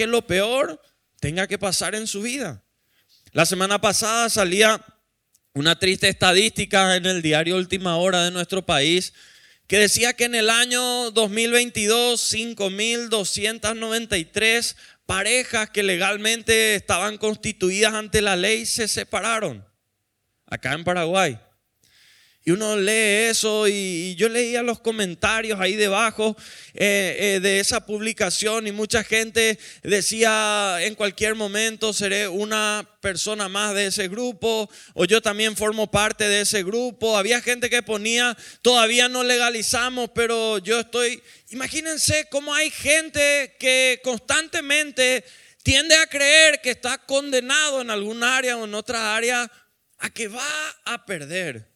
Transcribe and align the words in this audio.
que 0.00 0.06
lo 0.06 0.26
peor 0.26 0.80
tenga 1.20 1.46
que 1.46 1.58
pasar 1.58 1.94
en 1.94 2.06
su 2.06 2.22
vida. 2.22 2.64
La 3.32 3.44
semana 3.44 3.82
pasada 3.82 4.30
salía 4.30 4.82
una 5.52 5.78
triste 5.78 6.08
estadística 6.08 6.96
en 6.96 7.04
el 7.04 7.20
diario 7.20 7.58
Última 7.58 7.98
Hora 7.98 8.24
de 8.24 8.30
nuestro 8.30 8.64
país 8.64 9.12
que 9.66 9.78
decía 9.78 10.14
que 10.14 10.24
en 10.24 10.34
el 10.34 10.48
año 10.48 11.10
2022 11.10 12.32
5.293 12.32 14.74
parejas 15.04 15.68
que 15.68 15.82
legalmente 15.82 16.76
estaban 16.76 17.18
constituidas 17.18 17.92
ante 17.92 18.22
la 18.22 18.36
ley 18.36 18.64
se 18.64 18.88
separaron 18.88 19.66
acá 20.46 20.72
en 20.72 20.82
Paraguay. 20.82 21.38
Y 22.42 22.52
uno 22.52 22.74
lee 22.74 23.28
eso 23.28 23.68
y, 23.68 24.14
yo 24.14 24.30
leía 24.30 24.62
los 24.62 24.80
comentarios 24.80 25.60
ahí 25.60 25.76
debajo 25.76 26.34
eh, 26.72 27.16
eh, 27.36 27.40
de 27.40 27.60
esa 27.60 27.84
publicación 27.84 28.66
y 28.66 28.72
mucha 28.72 29.04
gente 29.04 29.58
decía 29.82 30.78
en 30.80 30.94
cualquier 30.94 31.34
momento 31.34 31.92
seré 31.92 32.28
una 32.28 32.88
persona 33.02 33.50
más 33.50 33.74
de 33.74 33.86
ese 33.86 34.08
grupo 34.08 34.70
o 34.94 35.04
yo 35.04 35.20
también 35.20 35.54
formo 35.54 35.90
parte 35.90 36.28
de 36.30 36.40
ese 36.40 36.62
grupo. 36.62 37.18
Había 37.18 37.42
gente 37.42 37.68
que 37.68 37.82
ponía 37.82 38.34
todavía 38.62 39.08
no 39.08 39.22
legalizamos, 39.22 40.10
pero 40.14 40.58
yo 40.58 40.80
estoy... 40.80 41.22
Imagínense 41.50 42.26
cómo 42.30 42.54
hay 42.54 42.70
gente 42.70 43.54
que 43.58 44.00
constantemente 44.02 45.24
tiende 45.62 45.94
a 45.94 46.06
creer 46.06 46.62
que 46.62 46.70
está 46.70 46.96
condenado 46.96 47.82
en 47.82 47.90
algún 47.90 48.22
área 48.22 48.56
o 48.56 48.64
en 48.64 48.74
otra 48.74 49.14
área 49.14 49.50
a 49.98 50.08
que 50.08 50.28
va 50.28 50.48
a 50.86 51.04
perder. 51.04 51.69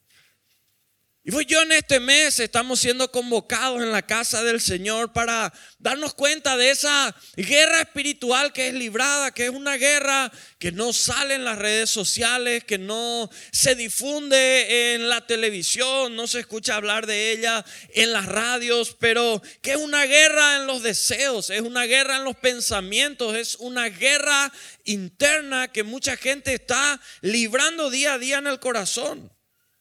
Y 1.26 1.30
fue 1.30 1.46
yo 1.46 1.62
en 1.62 1.72
este 1.72 2.00
mes 2.00 2.38
estamos 2.38 2.80
siendo 2.80 3.10
convocados 3.10 3.82
en 3.82 3.90
la 3.92 4.02
casa 4.02 4.44
del 4.44 4.60
Señor 4.60 5.14
para 5.14 5.54
darnos 5.78 6.12
cuenta 6.12 6.58
de 6.58 6.68
esa 6.68 7.16
guerra 7.34 7.80
espiritual 7.80 8.52
que 8.52 8.68
es 8.68 8.74
librada, 8.74 9.32
que 9.32 9.46
es 9.46 9.50
una 9.50 9.78
guerra 9.78 10.30
que 10.58 10.70
no 10.70 10.92
sale 10.92 11.36
en 11.36 11.46
las 11.46 11.56
redes 11.56 11.88
sociales, 11.88 12.64
que 12.64 12.76
no 12.76 13.30
se 13.52 13.74
difunde 13.74 14.96
en 14.96 15.08
la 15.08 15.26
televisión, 15.26 16.14
no 16.14 16.26
se 16.26 16.40
escucha 16.40 16.76
hablar 16.76 17.06
de 17.06 17.32
ella 17.32 17.64
en 17.94 18.12
las 18.12 18.26
radios, 18.26 18.94
pero 19.00 19.40
que 19.62 19.70
es 19.72 19.78
una 19.78 20.04
guerra 20.04 20.56
en 20.56 20.66
los 20.66 20.82
deseos, 20.82 21.48
es 21.48 21.62
una 21.62 21.84
guerra 21.84 22.16
en 22.18 22.24
los 22.24 22.36
pensamientos, 22.36 23.34
es 23.34 23.56
una 23.60 23.88
guerra 23.88 24.52
interna 24.84 25.68
que 25.68 25.84
mucha 25.84 26.18
gente 26.18 26.52
está 26.52 27.00
librando 27.22 27.88
día 27.88 28.12
a 28.12 28.18
día 28.18 28.36
en 28.36 28.46
el 28.46 28.60
corazón. 28.60 29.32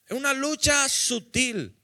Es 0.06 0.16
una 0.16 0.34
lucha 0.34 0.88
sutil, 0.88 1.76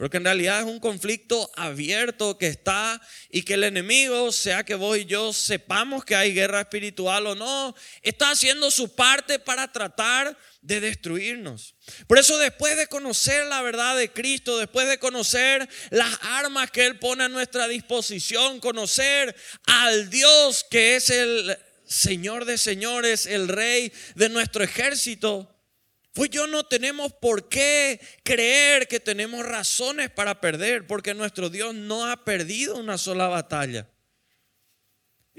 pero 0.00 0.08
que 0.08 0.16
en 0.16 0.24
realidad 0.24 0.60
es 0.60 0.66
un 0.66 0.80
conflicto 0.80 1.50
abierto 1.56 2.38
que 2.38 2.46
está 2.46 2.98
y 3.28 3.42
que 3.42 3.52
el 3.52 3.64
enemigo, 3.64 4.32
sea 4.32 4.64
que 4.64 4.74
vos 4.74 4.96
y 4.96 5.04
yo 5.04 5.34
sepamos 5.34 6.06
que 6.06 6.16
hay 6.16 6.32
guerra 6.32 6.62
espiritual 6.62 7.26
o 7.26 7.34
no, 7.34 7.74
está 8.00 8.30
haciendo 8.30 8.70
su 8.70 8.94
parte 8.94 9.38
para 9.38 9.70
tratar 9.70 10.38
de 10.62 10.80
destruirnos. 10.80 11.74
Por 12.06 12.18
eso 12.18 12.38
después 12.38 12.78
de 12.78 12.86
conocer 12.86 13.44
la 13.44 13.60
verdad 13.60 13.94
de 13.94 14.10
Cristo, 14.10 14.58
después 14.58 14.88
de 14.88 14.98
conocer 14.98 15.68
las 15.90 16.18
armas 16.22 16.70
que 16.70 16.86
Él 16.86 16.98
pone 16.98 17.24
a 17.24 17.28
nuestra 17.28 17.68
disposición, 17.68 18.60
conocer 18.60 19.36
al 19.66 20.08
Dios 20.08 20.64
que 20.70 20.96
es 20.96 21.10
el 21.10 21.58
Señor 21.84 22.46
de 22.46 22.56
señores, 22.56 23.26
el 23.26 23.48
Rey 23.48 23.92
de 24.14 24.30
nuestro 24.30 24.64
ejército, 24.64 25.59
pues 26.12 26.30
yo 26.30 26.46
no 26.46 26.64
tenemos 26.64 27.12
por 27.12 27.48
qué 27.48 28.00
creer 28.24 28.88
que 28.88 29.00
tenemos 29.00 29.44
razones 29.44 30.10
para 30.10 30.40
perder, 30.40 30.86
porque 30.86 31.14
nuestro 31.14 31.50
Dios 31.50 31.74
no 31.74 32.06
ha 32.10 32.24
perdido 32.24 32.76
una 32.76 32.98
sola 32.98 33.28
batalla. 33.28 33.88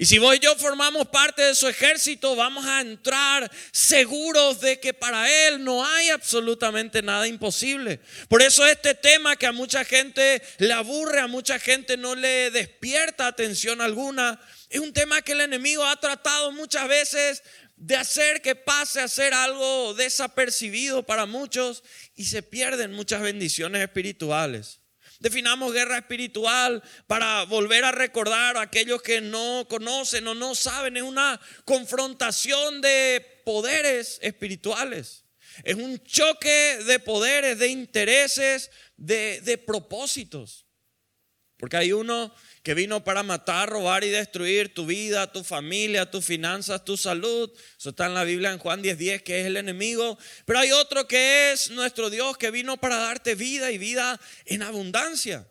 Y 0.02 0.05
si 0.05 0.17
vos 0.17 0.36
y 0.36 0.39
yo 0.39 0.55
formamos 0.55 1.09
parte 1.09 1.44
de 1.44 1.53
su 1.53 1.67
ejército, 1.67 2.36
vamos 2.36 2.66
a 2.66 2.81
entrar 2.81 3.52
seguros 3.72 4.61
de 4.61 4.80
que 4.80 4.94
para 4.94 5.30
Él 5.47 5.64
no 5.64 5.86
hay 5.86 6.09
absolutamente 6.09 7.02
nada 7.02 7.27
imposible. 7.27 7.99
Por 8.30 8.42
eso 8.42 8.65
este 8.65 8.95
tema 8.95 9.36
que 9.36 9.45
a 9.45 9.52
mucha 9.52 9.83
gente 9.83 10.42
le 10.59 10.73
aburre, 10.73 11.20
a 11.20 11.27
mucha 11.27 11.59
gente 11.59 11.98
no 11.98 12.15
le 12.15 12.49
despierta 12.52 13.27
atención 13.27 13.82
alguna, 13.82 14.39
es 14.71 14.80
un 14.80 14.93
tema 14.93 15.21
que 15.21 15.33
el 15.33 15.42
enemigo 15.42 15.86
ha 15.86 15.99
tratado 15.99 16.54
muchas 16.54 16.87
veces 16.87 17.43
de 17.76 17.98
hacer 17.98 18.42
que 18.42 18.55
pase 18.55 19.02
a 19.02 19.08
ser 19.09 19.33
algo 19.33 19.93
desapercibido 19.95 21.04
para 21.04 21.26
muchos 21.26 21.83
y 22.15 22.23
se 22.23 22.42
pierden 22.42 22.93
muchas 22.93 23.21
bendiciones 23.21 23.82
espirituales. 23.82 24.80
Definamos 25.20 25.73
guerra 25.73 25.98
espiritual 25.98 26.82
para 27.05 27.43
volver 27.43 27.83
a 27.83 27.92
recordar 27.92 28.55
a 28.55 28.61
aquellos 28.61 29.02
que 29.02 29.20
no 29.20 29.67
conocen 29.70 30.26
o 30.27 30.36
no 30.36 30.55
saben. 30.55 30.95
Es 30.95 31.03
una 31.03 31.39
confrontación 31.65 32.80
de 32.80 33.42
poderes 33.43 34.20
espirituales. 34.21 35.26
Es 35.65 35.76
un 35.76 36.02
choque 36.05 36.80
de 36.86 36.99
poderes, 36.99 37.59
de 37.59 37.67
intereses, 37.67 38.71
de, 38.95 39.42
de 39.42 39.58
propósitos. 39.58 40.65
Porque 41.58 41.77
hay 41.77 41.92
uno 41.92 42.33
que 42.64 42.73
vino 42.73 43.04
para 43.04 43.23
matar, 43.23 43.70
robar 43.70 44.04
y 44.04 44.10
destruir 44.10 44.73
tu 44.73 44.86
vida, 44.86 45.32
tu 45.32 45.44
familia, 45.44 46.10
tus 46.10 46.26
finanzas, 46.26 46.86
tu 46.86 46.95
salud. 46.98 47.52
Eso 47.77 47.89
está 47.89 48.05
en 48.05 48.14
la 48.14 48.23
Biblia 48.23 48.52
en 48.52 48.60
Juan 48.60 48.82
10:10, 48.82 48.98
10, 48.98 49.22
que 49.23 49.42
es 49.42 49.48
el 49.48 49.58
enemigo. 49.58 50.17
Pero 50.45 50.60
hay 50.60 50.71
otro 50.71 51.08
que 51.08 51.52
es 51.52 51.71
nuestro 51.71 52.10
Dios, 52.10 52.38
que 52.38 52.52
vino 52.52 52.77
para 52.77 52.98
darte 52.98 53.36
vida 53.36 53.71
y 53.71 53.77
vida 53.77 54.20
en 54.45 54.61
abundancia. 54.61 55.48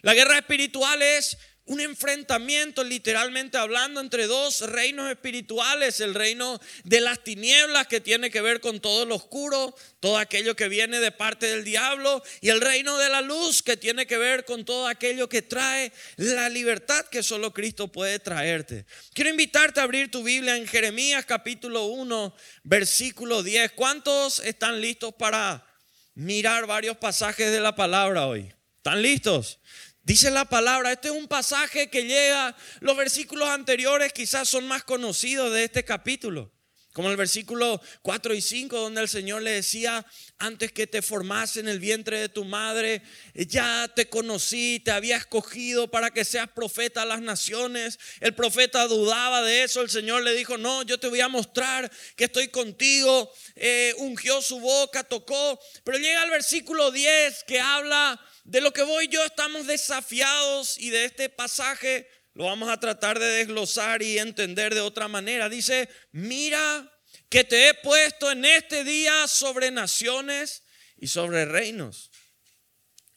La 0.00 0.14
guerra 0.14 0.38
espiritual 0.38 1.00
es 1.02 1.36
un 1.66 1.80
enfrentamiento 1.80 2.84
literalmente 2.84 3.56
hablando 3.56 4.00
entre 4.00 4.26
dos 4.26 4.60
reinos 4.60 5.10
espirituales, 5.10 6.00
el 6.00 6.14
reino 6.14 6.60
de 6.84 7.00
las 7.00 7.24
tinieblas 7.24 7.86
que 7.86 8.00
tiene 8.00 8.30
que 8.30 8.42
ver 8.42 8.60
con 8.60 8.80
todo 8.80 9.06
lo 9.06 9.14
oscuro, 9.14 9.74
todo 9.98 10.18
aquello 10.18 10.56
que 10.56 10.68
viene 10.68 11.00
de 11.00 11.10
parte 11.10 11.46
del 11.46 11.64
diablo, 11.64 12.22
y 12.42 12.50
el 12.50 12.60
reino 12.60 12.98
de 12.98 13.08
la 13.08 13.22
luz 13.22 13.62
que 13.62 13.78
tiene 13.78 14.06
que 14.06 14.18
ver 14.18 14.44
con 14.44 14.66
todo 14.66 14.86
aquello 14.86 15.28
que 15.28 15.40
trae 15.40 15.90
la 16.16 16.50
libertad 16.50 17.06
que 17.06 17.22
solo 17.22 17.54
Cristo 17.54 17.88
puede 17.88 18.18
traerte. 18.18 18.84
Quiero 19.14 19.30
invitarte 19.30 19.80
a 19.80 19.84
abrir 19.84 20.10
tu 20.10 20.22
Biblia 20.22 20.56
en 20.56 20.66
Jeremías 20.66 21.24
capítulo 21.24 21.86
1, 21.86 22.36
versículo 22.64 23.42
10. 23.42 23.72
¿Cuántos 23.72 24.40
están 24.40 24.82
listos 24.82 25.14
para 25.14 25.66
mirar 26.14 26.66
varios 26.66 26.98
pasajes 26.98 27.50
de 27.50 27.60
la 27.60 27.74
palabra 27.74 28.26
hoy? 28.26 28.52
¿Están 28.76 29.00
listos? 29.00 29.60
Dice 30.04 30.30
la 30.30 30.44
palabra, 30.44 30.92
este 30.92 31.08
es 31.08 31.14
un 31.14 31.28
pasaje 31.28 31.88
que 31.88 32.04
llega, 32.04 32.54
los 32.80 32.94
versículos 32.94 33.48
anteriores 33.48 34.12
quizás 34.12 34.46
son 34.46 34.68
más 34.68 34.84
conocidos 34.84 35.50
de 35.50 35.64
este 35.64 35.82
capítulo, 35.82 36.52
como 36.92 37.10
el 37.10 37.16
versículo 37.16 37.80
4 38.02 38.34
y 38.34 38.42
5, 38.42 38.78
donde 38.78 39.00
el 39.00 39.08
Señor 39.08 39.40
le 39.40 39.52
decía, 39.52 40.04
antes 40.38 40.72
que 40.72 40.86
te 40.86 41.00
formase 41.00 41.60
en 41.60 41.68
el 41.68 41.80
vientre 41.80 42.20
de 42.20 42.28
tu 42.28 42.44
madre, 42.44 43.00
ya 43.34 43.90
te 43.96 44.10
conocí, 44.10 44.78
te 44.78 44.90
había 44.90 45.16
escogido 45.16 45.90
para 45.90 46.10
que 46.10 46.26
seas 46.26 46.50
profeta 46.50 47.00
a 47.00 47.06
las 47.06 47.22
naciones. 47.22 47.98
El 48.20 48.34
profeta 48.34 48.86
dudaba 48.86 49.40
de 49.40 49.62
eso, 49.62 49.80
el 49.80 49.88
Señor 49.88 50.22
le 50.22 50.34
dijo, 50.34 50.58
no, 50.58 50.82
yo 50.82 51.00
te 51.00 51.08
voy 51.08 51.22
a 51.22 51.28
mostrar 51.28 51.90
que 52.14 52.24
estoy 52.24 52.48
contigo, 52.48 53.32
eh, 53.56 53.94
ungió 53.96 54.42
su 54.42 54.60
boca, 54.60 55.02
tocó, 55.02 55.58
pero 55.82 55.96
llega 55.96 56.24
el 56.24 56.30
versículo 56.30 56.90
10 56.90 57.44
que 57.44 57.58
habla 57.58 58.20
de 58.44 58.60
lo 58.60 58.72
que 58.72 58.82
voy 58.82 59.08
yo 59.08 59.24
estamos 59.24 59.66
desafiados 59.66 60.78
y 60.78 60.90
de 60.90 61.06
este 61.06 61.28
pasaje 61.30 62.08
lo 62.34 62.44
vamos 62.44 62.68
a 62.68 62.78
tratar 62.78 63.18
de 63.18 63.26
desglosar 63.26 64.02
y 64.02 64.18
entender 64.18 64.74
de 64.74 64.80
otra 64.80 65.08
manera. 65.08 65.48
Dice, 65.48 65.88
mira 66.12 66.90
que 67.28 67.44
te 67.44 67.68
he 67.68 67.74
puesto 67.74 68.30
en 68.30 68.44
este 68.44 68.84
día 68.84 69.26
sobre 69.28 69.70
naciones 69.70 70.64
y 70.96 71.06
sobre 71.06 71.44
reinos. 71.44 72.10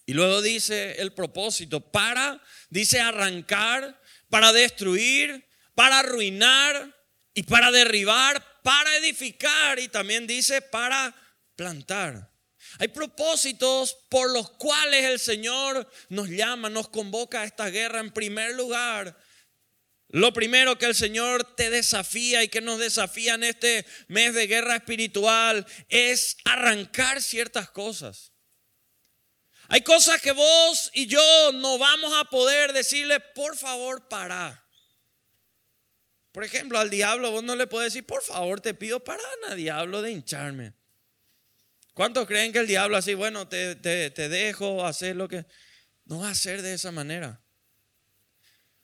Y 0.06 0.14
luego 0.14 0.42
dice 0.42 1.02
el 1.02 1.14
propósito, 1.14 1.82
para, 1.82 2.42
dice 2.70 3.02
arrancar, 3.02 4.02
para 4.30 4.54
destruir, 4.54 5.46
para 5.76 6.00
arruinar 6.00 6.96
y 7.34 7.44
para 7.44 7.72
derribar, 7.72 8.62
para 8.64 8.96
edificar 8.98 9.80
y 9.80 9.90
también 9.90 10.26
dice 10.26 10.62
para 10.62 11.14
plantar. 11.56 12.32
Hay 12.80 12.90
propósitos 12.90 13.98
por 14.10 14.32
los 14.32 14.52
cuales 14.52 15.06
el 15.06 15.20
Señor 15.20 15.90
nos 16.10 16.30
llama, 16.30 16.70
nos 16.70 16.90
convoca 16.90 17.42
a 17.42 17.46
esta 17.46 17.70
guerra. 17.70 18.00
En 18.00 18.12
primer 18.12 18.56
lugar, 18.56 19.18
lo 20.10 20.32
primero 20.32 20.78
que 20.78 20.86
el 20.86 20.96
Señor 20.96 21.56
te 21.56 21.70
desafía 21.70 22.44
y 22.44 22.50
que 22.50 22.62
nos 22.62 22.80
desafía 22.80 23.34
en 23.34 23.44
este 23.44 23.86
mes 24.08 24.34
de 24.34 24.48
guerra 24.48 24.76
espiritual 24.76 25.66
es 25.90 26.38
arrancar 26.46 27.22
ciertas 27.22 27.70
cosas. 27.70 28.32
Hay 29.70 29.82
cosas 29.82 30.22
que 30.22 30.32
vos 30.32 30.92
y 30.94 31.08
yo 31.08 31.52
no 31.54 31.78
vamos 31.78 32.14
a 32.14 32.26
poder 32.26 32.72
decirle, 32.72 33.20
por 33.20 33.58
favor, 33.58 34.08
para. 34.08 34.66
Por 36.32 36.44
ejemplo, 36.44 36.80
al 36.80 36.90
diablo 36.90 37.32
vos 37.32 37.44
no 37.44 37.56
le 37.56 37.68
puedes 37.68 37.92
decir, 37.92 38.06
por 38.06 38.24
favor, 38.24 38.62
te 38.62 38.74
pido 38.74 39.04
para, 39.04 39.24
diablo, 39.56 40.02
de 40.02 40.12
hincharme. 40.12 40.74
¿Cuántos 41.98 42.28
creen 42.28 42.54
que 42.54 42.60
el 42.60 42.68
diablo 42.68 42.96
así, 42.96 43.16
bueno, 43.16 43.48
te, 43.48 43.74
dejo 43.74 44.86
hacer 44.86 45.16
lo 45.16 45.28
que... 45.28 45.48
No 46.06 46.20
va 46.20 46.30
a 46.30 46.36
ser 46.36 46.62
de 46.62 46.76
esa 46.76 46.92
manera. 46.92 47.42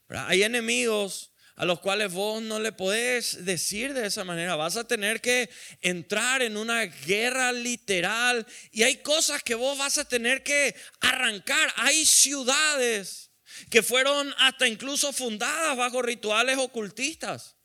Hay 0.10 0.42
enemigos, 0.42 1.32
a 1.56 1.64
los 1.66 1.80
cuales 1.80 2.12
vos 2.12 2.42
no 2.42 2.60
le 2.60 2.72
podés 2.72 3.46
decir 3.46 3.94
de 3.94 4.08
esa 4.08 4.24
manera. 4.24 4.56
Vas 4.56 4.78
a 4.78 4.88
tener 4.88 5.22
que 5.22 5.48
entrar 5.82 6.42
en 6.42 6.58
una 6.58 6.86
guerra 6.86 7.52
literal 7.52 8.48
y 8.72 8.82
hay 8.82 8.98
cosas 9.04 9.44
que 9.44 9.54
vos 9.54 9.78
vas 9.78 10.00
a 10.00 10.06
tener 10.06 10.42
que 10.42 10.76
arrancar. 11.00 11.72
Hay 11.76 12.08
ciudades 12.08 13.30
que 13.70 13.84
fueron 13.84 14.34
hasta 14.40 14.68
incluso 14.68 15.14
fundadas 15.14 15.78
bajo 15.78 16.02
rituales 16.02 16.58
ocultistas. 16.58 17.58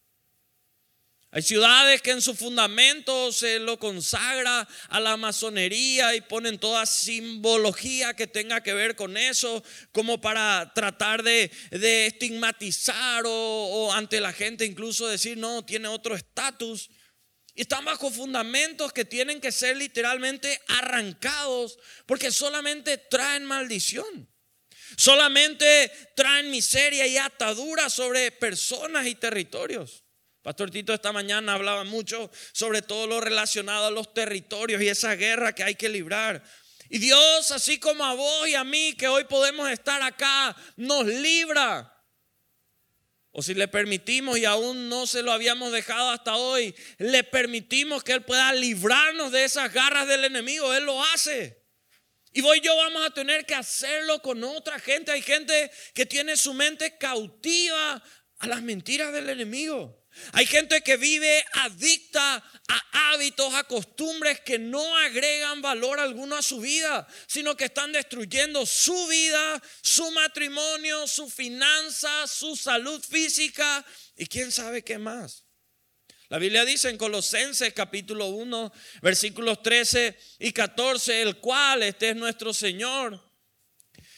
Hay 1.31 1.43
ciudades 1.43 2.01
que 2.01 2.13
en 2.13 2.23
su 2.23 2.35
fundamento 2.35 3.31
se 3.33 3.59
lo 3.59 3.79
consagra 3.79 4.67
a 4.89 4.99
la 4.99 5.19
masonería 5.19 6.15
y 6.15 6.23
ponen 6.23 6.59
toda 6.59 6.87
simbología 6.87 8.15
que 8.15 8.27
tenga 8.27 8.63
que 8.63 8.73
ver 8.73 8.97
con 8.97 9.19
eso, 9.19 9.63
como 9.93 10.23
para 10.23 10.73
tratar 10.75 11.23
de, 11.23 11.51
estigmatizar 11.71 13.27
o, 13.27 13.31
o, 13.31 13.93
ante 13.93 14.21
la 14.21 14.33
gente 14.33 14.65
incluso 14.65 15.07
decir, 15.07 15.37
no, 15.37 15.67
tiene 15.67 15.89
otro 15.89 16.15
estatus. 16.15 16.89
Y 17.55 17.63
están 17.63 17.85
bajo 17.85 18.11
fundamentos 18.11 18.95
que 18.95 19.05
tienen 19.05 19.39
que 19.39 19.53
ser 19.53 19.77
literalmente 19.77 20.63
arrancados 20.69 21.79
porque 22.07 22.31
solamente 22.31 22.97
traen 22.97 23.45
maldición. 23.45 24.33
Solamente 24.97 25.93
traen 26.17 26.51
miseria 26.51 27.07
y 27.07 27.19
atadura 27.19 27.91
sobre 27.91 28.33
personas 28.33 29.07
y 29.07 29.15
territorios. 29.15 30.05
Pastor 30.49 30.71
Tito 30.71 30.95
esta 30.95 31.13
mañana 31.13 31.53
hablaba 31.53 31.85
mucho 31.85 32.31
sobre 32.53 32.81
todo 32.81 33.07
lo 33.07 33.21
relacionado 33.21 33.89
a 33.89 33.91
los 33.91 34.15
territorios 34.15 34.81
y 34.81 34.89
esa 34.89 35.15
guerra 35.15 35.55
que 35.55 35.63
hay 35.63 35.75
que 35.75 35.91
librar. 35.91 36.43
Y 36.89 36.97
Dios, 36.97 37.51
así 37.51 37.79
como 37.79 38.03
a 38.03 38.15
vos 38.15 38.49
y 38.49 38.55
a 38.55 38.65
mí, 38.65 38.95
que 38.95 39.09
hoy 39.09 39.25
podemos 39.25 39.69
estar 39.69 40.01
acá, 40.01 40.57
nos 40.77 41.05
libra. 41.05 41.95
O 43.31 43.43
si 43.43 43.53
le 43.53 43.69
permitimos 43.69 44.39
y 44.39 44.47
aún 44.47 44.89
no 44.89 45.07
se 45.07 45.23
lo 45.23 45.33
habíamos 45.33 45.71
dejado 45.71 46.13
hasta 46.13 46.37
hoy, 46.37 46.75
le 46.97 47.25
permitimos 47.25 48.03
que 48.03 48.13
Él 48.13 48.23
pueda 48.23 48.51
librarnos 48.55 49.31
de 49.31 49.45
esas 49.45 49.71
garras 49.71 50.09
del 50.09 50.25
enemigo. 50.25 50.73
Él 50.73 50.87
lo 50.87 51.05
hace. 51.13 51.63
Y 52.33 52.41
vos 52.41 52.57
y 52.57 52.63
yo 52.63 52.75
vamos 52.75 53.05
a 53.05 53.11
tener 53.11 53.45
que 53.45 53.55
hacerlo 53.55 54.23
con 54.23 54.43
otra 54.43 54.81
gente. 54.81 55.13
Hay 55.13 55.21
gente 55.21 55.71
que 55.93 56.07
tiene 56.07 56.39
su 56.39 56.55
mente 56.55 56.97
cautiva 56.97 58.03
a 58.39 58.47
las 58.47 58.63
mentiras 58.63 59.13
del 59.13 59.29
enemigo. 59.29 59.99
Hay 60.33 60.47
gente 60.47 60.81
que 60.83 60.97
vive 60.97 61.45
adicta 61.53 62.37
a 62.69 63.11
hábitos, 63.13 63.55
a 63.55 63.65
costumbres 63.65 64.41
que 64.41 64.59
no 64.59 64.97
agregan 64.99 65.63
valor 65.63 66.01
alguno 66.01 66.37
a 66.37 66.43
su 66.43 66.61
vida, 66.61 67.07
sino 67.27 67.57
que 67.57 67.67
están 67.67 67.93
destruyendo 67.93 68.67
su 68.67 69.07
vida, 69.07 69.63
su 69.83 70.11
matrimonio, 70.11 71.07
su 71.07 71.29
finanza, 71.29 72.27
su 72.27 72.57
salud 72.57 73.03
física 73.03 73.85
y 74.17 74.27
quién 74.27 74.53
sabe 74.53 74.83
qué 74.83 74.99
más. 74.99 75.45
La 76.29 76.39
Biblia 76.39 76.65
dice 76.67 76.91
en 76.91 76.99
Colosenses 76.99 77.73
capítulo 77.73 78.27
1, 78.27 78.73
versículos 79.01 79.63
13 79.63 80.19
y 80.41 80.53
14, 80.53 81.23
el 81.23 81.39
cual 81.39 81.83
este 81.83 82.11
es 82.11 82.17
nuestro 82.17 82.53
Señor 82.53 83.28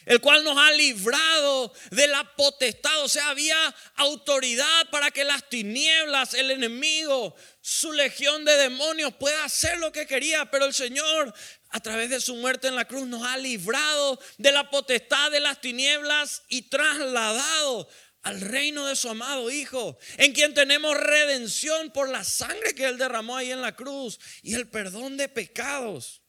el 0.07 0.21
cual 0.21 0.45
nos 0.45 0.59
ha 0.59 0.73
librado 0.73 1.73
de 1.91 2.07
la 2.09 2.25
potestad. 2.37 3.03
O 3.03 3.09
sea, 3.09 3.31
había 3.31 3.75
autoridad 3.97 4.91
para 4.91 5.11
que 5.11 5.25
las 5.25 5.49
tinieblas, 5.49 6.35
el 6.35 6.51
enemigo, 6.51 7.35
su 7.61 7.93
legión 7.93 8.45
de 8.45 8.57
demonios 8.57 9.15
pueda 9.15 9.45
hacer 9.45 9.79
lo 9.79 9.93
que 9.93 10.07
quería. 10.07 10.51
Pero 10.51 10.67
el 10.67 10.75
Señor, 10.75 11.35
a 11.71 11.81
través 11.81 12.11
de 12.11 12.21
su 12.21 12.37
muerte 12.37 12.69
en 12.69 12.77
la 12.77 12.87
cruz, 12.87 13.07
nos 13.07 13.27
ha 13.27 13.37
librado 13.37 14.19
de 14.39 14.53
la 14.53 14.71
potestad 14.71 15.31
de 15.31 15.41
las 15.41 15.61
tinieblas 15.61 16.43
y 16.49 16.63
trasladado 16.63 17.89
al 18.23 18.41
reino 18.41 18.87
de 18.87 18.97
su 18.97 19.09
amado 19.09 19.51
Hijo, 19.51 19.99
en 20.19 20.33
quien 20.33 20.53
tenemos 20.53 20.97
redención 20.97 21.91
por 21.91 22.09
la 22.09 22.25
sangre 22.25 22.75
que 22.75 22.85
Él 22.85 22.99
derramó 22.99 23.37
ahí 23.37 23.51
en 23.51 23.63
la 23.63 23.75
cruz 23.75 24.19
y 24.43 24.55
el 24.55 24.69
perdón 24.69 25.17
de 25.17 25.29
pecados. 25.29 26.21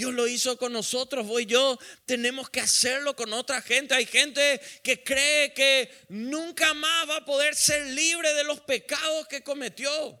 Dios 0.00 0.14
lo 0.14 0.26
hizo 0.26 0.56
con 0.56 0.72
nosotros, 0.72 1.26
voy 1.26 1.44
yo, 1.44 1.78
tenemos 2.06 2.48
que 2.48 2.60
hacerlo 2.60 3.14
con 3.14 3.34
otra 3.34 3.60
gente. 3.60 3.94
Hay 3.94 4.06
gente 4.06 4.58
que 4.82 5.04
cree 5.04 5.52
que 5.52 5.90
nunca 6.08 6.72
más 6.72 7.10
va 7.10 7.16
a 7.16 7.24
poder 7.26 7.54
ser 7.54 7.84
libre 7.88 8.32
de 8.32 8.44
los 8.44 8.60
pecados 8.60 9.28
que 9.28 9.42
cometió. 9.42 10.18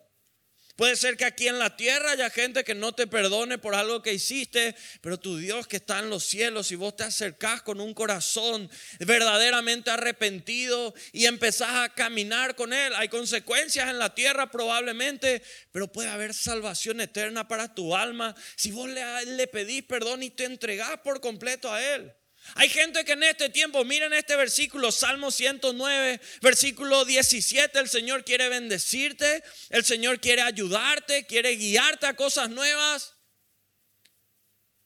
Puede 0.80 0.96
ser 0.96 1.18
que 1.18 1.26
aquí 1.26 1.46
en 1.46 1.58
la 1.58 1.76
tierra 1.76 2.12
haya 2.12 2.30
gente 2.30 2.64
que 2.64 2.74
no 2.74 2.94
te 2.94 3.06
perdone 3.06 3.58
por 3.58 3.74
algo 3.74 4.00
que 4.00 4.14
hiciste, 4.14 4.74
pero 5.02 5.20
tu 5.20 5.36
Dios 5.36 5.66
que 5.66 5.76
está 5.76 5.98
en 5.98 6.08
los 6.08 6.24
cielos 6.24 6.72
y 6.72 6.74
vos 6.74 6.96
te 6.96 7.04
acercás 7.04 7.60
con 7.60 7.82
un 7.82 7.92
corazón 7.92 8.70
verdaderamente 9.00 9.90
arrepentido 9.90 10.94
y 11.12 11.26
empezás 11.26 11.68
a 11.74 11.90
caminar 11.90 12.56
con 12.56 12.72
Él. 12.72 12.94
Hay 12.96 13.10
consecuencias 13.10 13.90
en 13.90 13.98
la 13.98 14.14
tierra 14.14 14.50
probablemente, 14.50 15.42
pero 15.70 15.92
puede 15.92 16.08
haber 16.08 16.32
salvación 16.32 17.02
eterna 17.02 17.46
para 17.46 17.74
tu 17.74 17.94
alma 17.94 18.34
si 18.56 18.70
vos 18.70 18.88
le, 18.88 19.04
le 19.26 19.46
pedís 19.48 19.82
perdón 19.82 20.22
y 20.22 20.30
te 20.30 20.44
entregás 20.44 20.98
por 21.00 21.20
completo 21.20 21.70
a 21.70 21.84
Él. 21.94 22.10
Hay 22.54 22.68
gente 22.68 23.04
que 23.04 23.12
en 23.12 23.22
este 23.22 23.48
tiempo, 23.48 23.84
miren 23.84 24.12
este 24.12 24.36
versículo, 24.36 24.92
Salmo 24.92 25.30
109, 25.30 26.20
versículo 26.42 27.04
17, 27.04 27.78
el 27.78 27.88
Señor 27.88 28.24
quiere 28.24 28.48
bendecirte, 28.48 29.42
el 29.70 29.84
Señor 29.84 30.20
quiere 30.20 30.42
ayudarte, 30.42 31.26
quiere 31.26 31.56
guiarte 31.56 32.06
a 32.06 32.14
cosas 32.14 32.50
nuevas. 32.50 33.14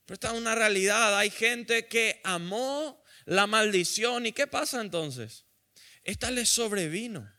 Pero 0.05 0.15
esta 0.15 0.29
es 0.29 0.35
una 0.35 0.55
realidad, 0.55 1.19
hay 1.19 1.31
gente 1.31 1.87
que 1.87 2.21
amó 2.25 3.03
la 3.25 3.47
maldición 3.47 4.27
y 4.27 4.33
¿qué 4.33 4.47
pasa 4.47 4.81
entonces? 4.81 5.47
Esta 6.03 6.31
le 6.31 6.45
sobrevino. 6.45 7.33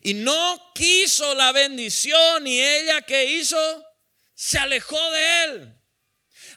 Y 0.00 0.14
no 0.14 0.72
quiso 0.74 1.34
la 1.34 1.52
bendición 1.52 2.46
y 2.46 2.60
ella 2.60 3.02
que 3.02 3.24
hizo, 3.24 3.84
se 4.34 4.58
alejó 4.58 4.98
de 5.12 5.44
él. 5.44 5.81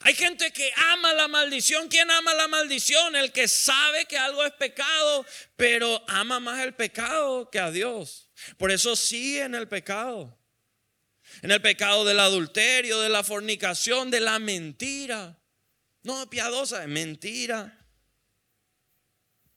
Hay 0.06 0.14
gente 0.14 0.54
que 0.54 0.72
ama 0.94 1.14
la 1.14 1.28
maldición. 1.28 1.88
¿Quién 1.88 2.12
ama 2.12 2.32
la 2.36 2.48
maldición? 2.48 3.16
El 3.16 3.32
que 3.32 3.48
sabe 3.48 4.06
que 4.06 4.20
algo 4.20 4.46
es 4.46 4.54
pecado, 4.54 5.26
pero 5.56 6.00
ama 6.08 6.40
más 6.40 6.64
el 6.64 6.76
pecado 6.76 7.50
que 7.50 7.58
a 7.58 7.72
Dios. 7.72 8.30
Por 8.60 8.70
eso 8.72 8.96
sigue 8.96 9.42
en 9.42 9.56
el 9.56 9.68
pecado. 9.68 10.38
En 11.42 11.50
el 11.50 11.60
pecado 11.60 12.06
del 12.06 12.20
adulterio, 12.20 13.00
de 13.00 13.10
la 13.10 13.24
fornicación, 13.24 14.12
de 14.12 14.20
la 14.20 14.38
mentira. 14.38 15.42
No, 16.04 16.30
piadosa, 16.30 16.84
es 16.84 16.88
mentira. 16.88 17.76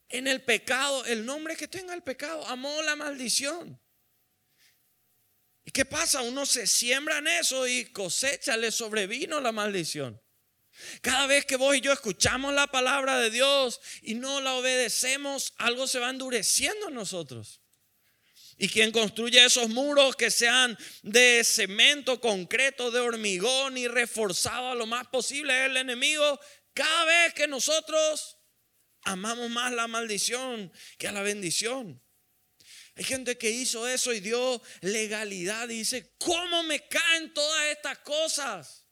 En 0.08 0.26
el 0.26 0.40
pecado, 0.40 1.04
el 1.04 1.26
nombre 1.26 1.56
que 1.56 1.68
tenga 1.68 1.92
el 1.92 2.02
pecado, 2.02 2.46
amó 2.46 2.80
la 2.80 2.96
maldición. 2.96 3.78
¿Y 5.66 5.72
qué 5.72 5.84
pasa? 5.84 6.22
Uno 6.22 6.46
se 6.46 6.66
siembra 6.66 7.18
en 7.18 7.26
eso 7.26 7.66
y 7.66 7.92
cosecha, 7.92 8.56
le 8.56 8.72
sobrevino 8.72 9.42
la 9.42 9.52
maldición. 9.52 10.18
Cada 11.00 11.26
vez 11.26 11.44
que 11.44 11.56
vos 11.56 11.76
y 11.76 11.80
yo 11.80 11.92
escuchamos 11.92 12.54
la 12.54 12.66
palabra 12.66 13.18
de 13.18 13.30
Dios 13.30 13.80
y 14.02 14.14
no 14.14 14.40
la 14.40 14.54
obedecemos, 14.54 15.54
algo 15.58 15.86
se 15.86 15.98
va 15.98 16.10
endureciendo 16.10 16.88
en 16.88 16.94
nosotros. 16.94 17.60
Y 18.56 18.68
quien 18.68 18.90
construye 18.90 19.44
esos 19.44 19.68
muros 19.68 20.16
que 20.16 20.30
sean 20.30 20.76
de 21.02 21.42
cemento, 21.44 22.20
concreto, 22.20 22.90
de 22.90 22.98
hormigón 22.98 23.78
y 23.78 23.86
reforzado 23.86 24.72
a 24.72 24.74
lo 24.74 24.86
más 24.86 25.06
posible 25.06 25.56
es 25.56 25.70
el 25.70 25.76
enemigo. 25.76 26.40
Cada 26.74 27.04
vez 27.04 27.34
que 27.34 27.46
nosotros 27.46 28.36
amamos 29.02 29.48
más 29.50 29.72
la 29.72 29.86
maldición 29.86 30.72
que 30.98 31.06
a 31.06 31.12
la 31.12 31.22
bendición. 31.22 32.02
Hay 32.96 33.04
gente 33.04 33.38
que 33.38 33.48
hizo 33.48 33.86
eso 33.86 34.12
y 34.12 34.18
dio 34.18 34.60
legalidad 34.80 35.68
y 35.68 35.78
dice, 35.78 36.14
¿cómo 36.18 36.64
me 36.64 36.88
caen 36.88 37.32
todas 37.32 37.66
estas 37.66 37.98
cosas? 37.98 38.87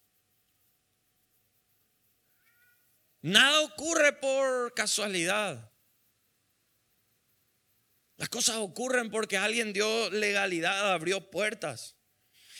Nada 3.26 3.60
ocurre 3.62 4.12
por 4.12 4.72
casualidad. 4.72 5.72
Las 8.18 8.28
cosas 8.28 8.54
ocurren 8.58 9.10
porque 9.10 9.36
alguien 9.36 9.72
dio 9.72 10.10
legalidad, 10.10 10.92
abrió 10.92 11.28
puertas. 11.28 11.96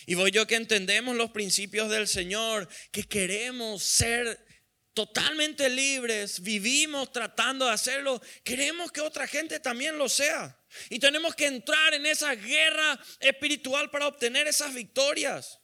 Y 0.07 0.17
voy 0.17 0.33
yo 0.33 0.49
que 0.49 0.57
entendemos 0.57 1.15
los 1.15 1.31
principios 1.31 1.89
del 1.89 2.09
Señor, 2.09 2.69
que 2.91 3.05
queremos 3.05 3.85
ser 3.85 4.45
totalmente 4.93 5.71
libres, 5.71 6.41
vivimos 6.41 7.13
tratando 7.13 7.67
de 7.67 7.71
hacerlo, 7.71 8.21
queremos 8.43 8.91
que 8.91 9.03
otra 9.03 9.29
gente 9.29 9.61
también 9.61 9.97
lo 9.97 10.09
sea. 10.09 10.61
Y 10.91 10.99
tenemos 10.99 11.37
que 11.37 11.47
entrar 11.47 11.95
en 11.95 12.07
esa 12.07 12.35
guerra 12.35 12.99
espiritual 13.21 13.89
para 13.93 14.09
obtener 14.09 14.49
esas 14.49 14.75
victorias. 14.75 15.61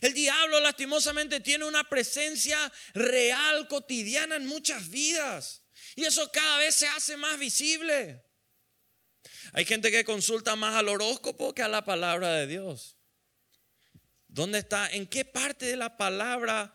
El 0.00 0.14
diablo 0.14 0.60
lastimosamente 0.60 1.40
tiene 1.40 1.64
una 1.64 1.84
presencia 1.84 2.72
real, 2.94 3.68
cotidiana 3.68 4.36
en 4.36 4.46
muchas 4.46 4.88
vidas. 4.88 5.62
Y 5.96 6.04
eso 6.04 6.30
cada 6.30 6.58
vez 6.58 6.74
se 6.74 6.86
hace 6.88 7.16
más 7.16 7.38
visible. 7.38 8.24
Hay 9.52 9.64
gente 9.64 9.90
que 9.90 10.04
consulta 10.04 10.56
más 10.56 10.74
al 10.74 10.88
horóscopo 10.88 11.54
que 11.54 11.62
a 11.62 11.68
la 11.68 11.84
palabra 11.84 12.34
de 12.34 12.46
Dios. 12.46 12.96
¿Dónde 14.28 14.58
está? 14.58 14.88
¿En 14.90 15.06
qué 15.06 15.24
parte 15.24 15.66
de 15.66 15.76
la 15.76 15.96
palabra 15.96 16.74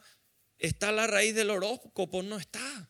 está 0.57 0.91
la 0.91 1.07
raíz 1.07 1.35
del 1.35 1.51
horóscopo? 1.51 2.23
No 2.23 2.37
está. 2.37 2.89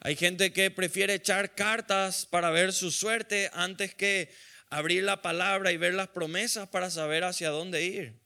Hay 0.00 0.16
gente 0.16 0.52
que 0.52 0.70
prefiere 0.70 1.14
echar 1.14 1.54
cartas 1.54 2.24
para 2.24 2.50
ver 2.50 2.72
su 2.72 2.90
suerte 2.90 3.50
antes 3.52 3.94
que 3.94 4.34
abrir 4.70 5.02
la 5.02 5.20
palabra 5.20 5.72
y 5.72 5.76
ver 5.76 5.94
las 5.94 6.08
promesas 6.08 6.68
para 6.68 6.90
saber 6.90 7.24
hacia 7.24 7.50
dónde 7.50 7.84
ir. 7.84 8.20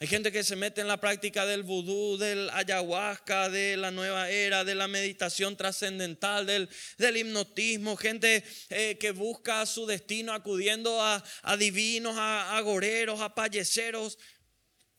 Hay 0.00 0.08
gente 0.08 0.32
que 0.32 0.42
se 0.42 0.56
mete 0.56 0.80
en 0.80 0.88
la 0.88 1.00
práctica 1.00 1.46
del 1.46 1.62
vudú, 1.62 2.18
del 2.18 2.50
ayahuasca, 2.50 3.48
de 3.48 3.76
la 3.76 3.90
nueva 3.90 4.28
era, 4.28 4.64
de 4.64 4.74
la 4.74 4.88
meditación 4.88 5.56
trascendental, 5.56 6.46
del, 6.46 6.68
del 6.98 7.16
hipnotismo. 7.16 7.96
Gente 7.96 8.44
eh, 8.70 8.98
que 8.98 9.12
busca 9.12 9.64
su 9.66 9.86
destino 9.86 10.32
acudiendo 10.32 11.00
a, 11.00 11.22
divinos, 11.56 12.16
a 12.18 12.56
agoreros, 12.56 13.20
a 13.20 13.34
payeceros, 13.34 14.18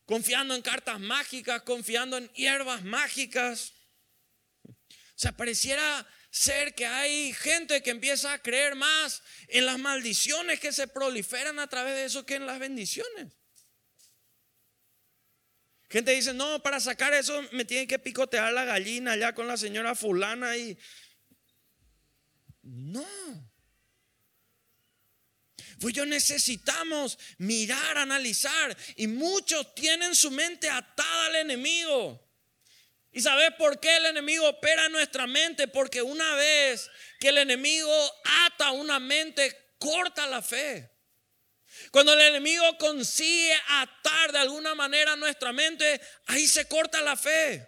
confiando 0.06 0.56
en 0.56 0.62
cartas 0.62 1.00
mágicas, 1.00 1.62
confiando 1.64 2.18
en 2.18 2.28
hierbas 2.30 2.84
mágicas. 2.84 3.74
O 4.68 4.74
sea, 5.18 5.34
pareciera 5.34 6.08
ser 6.36 6.76
que 6.76 6.86
hay 6.86 7.32
gente 7.32 7.82
que 7.82 7.92
empieza 7.92 8.34
a 8.34 8.42
creer 8.42 8.76
más 8.76 9.24
en 9.48 9.66
las 9.66 9.80
maldiciones 9.80 10.60
que 10.60 10.74
se 10.74 10.86
proliferan 10.86 11.60
a 11.60 11.68
través 11.68 11.96
de 11.96 12.04
eso 12.04 12.26
que 12.26 12.36
en 12.36 12.46
las 12.46 12.60
bendiciones. 12.60 13.28
Gente 15.90 16.12
dice, 16.12 16.34
no, 16.34 16.62
para 16.62 16.82
sacar 16.82 17.14
eso 17.14 17.42
me 17.54 17.64
tiene 17.64 17.88
que 17.88 18.00
picotear 18.00 18.52
la 18.52 18.66
gallina 18.66 19.14
allá 19.14 19.34
con 19.34 19.48
la 19.48 19.56
señora 19.56 19.96
fulana 19.96 20.58
y... 20.58 20.78
No. 22.64 23.08
Pues 25.80 25.94
yo 25.94 26.06
necesitamos 26.06 27.18
mirar, 27.38 27.98
analizar. 27.98 28.76
Y 28.98 29.08
muchos 29.08 29.74
tienen 29.74 30.14
su 30.14 30.32
mente 30.32 30.70
atada 30.70 31.28
al 31.28 31.36
enemigo. 31.38 32.25
¿Y 33.16 33.22
sabes 33.22 33.54
por 33.58 33.80
qué 33.80 33.96
el 33.96 34.08
enemigo 34.08 34.46
opera 34.46 34.88
en 34.88 34.92
nuestra 34.92 35.26
mente? 35.26 35.70
Porque 35.70 36.02
una 36.02 36.36
vez 36.36 36.92
que 37.18 37.30
el 37.30 37.38
enemigo 37.38 38.14
ata 38.44 38.72
una 38.72 39.00
mente, 39.00 39.74
corta 39.80 40.28
la 40.28 40.42
fe. 40.42 40.92
Cuando 41.92 42.12
el 42.12 42.20
enemigo 42.20 42.78
consigue 42.78 43.56
atar 43.70 44.34
de 44.34 44.40
alguna 44.40 44.76
manera 44.76 45.16
nuestra 45.16 45.54
mente, 45.54 46.02
ahí 46.26 46.46
se 46.46 46.68
corta 46.68 47.02
la 47.02 47.16
fe. 47.16 47.66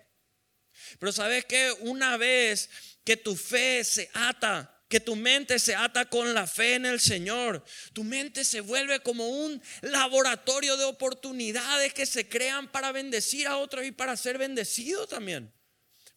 Pero 0.99 1.13
sabes 1.13 1.45
que 1.45 1.71
una 1.79 2.17
vez 2.17 2.69
que 3.05 3.15
tu 3.15 3.33
fe 3.37 3.85
se 3.85 4.11
ata, 4.13 4.76
que 4.87 4.99
tu 4.99 5.15
mente 5.15 5.59
se 5.59 5.75
ata 5.75 6.05
con 6.05 6.33
la 6.33 6.47
fe 6.47 6.75
en 6.75 6.85
el 6.85 6.99
Señor, 6.99 7.63
tu 7.93 8.03
mente 8.03 8.43
se 8.43 8.61
vuelve 8.61 8.99
como 9.01 9.27
un 9.27 9.61
laboratorio 9.81 10.77
de 10.77 10.85
oportunidades 10.85 11.93
que 11.93 12.05
se 12.05 12.27
crean 12.29 12.71
para 12.71 12.91
bendecir 12.91 13.47
a 13.47 13.57
otros 13.57 13.85
y 13.85 13.91
para 13.91 14.15
ser 14.15 14.37
bendecido 14.37 15.07
también. 15.07 15.53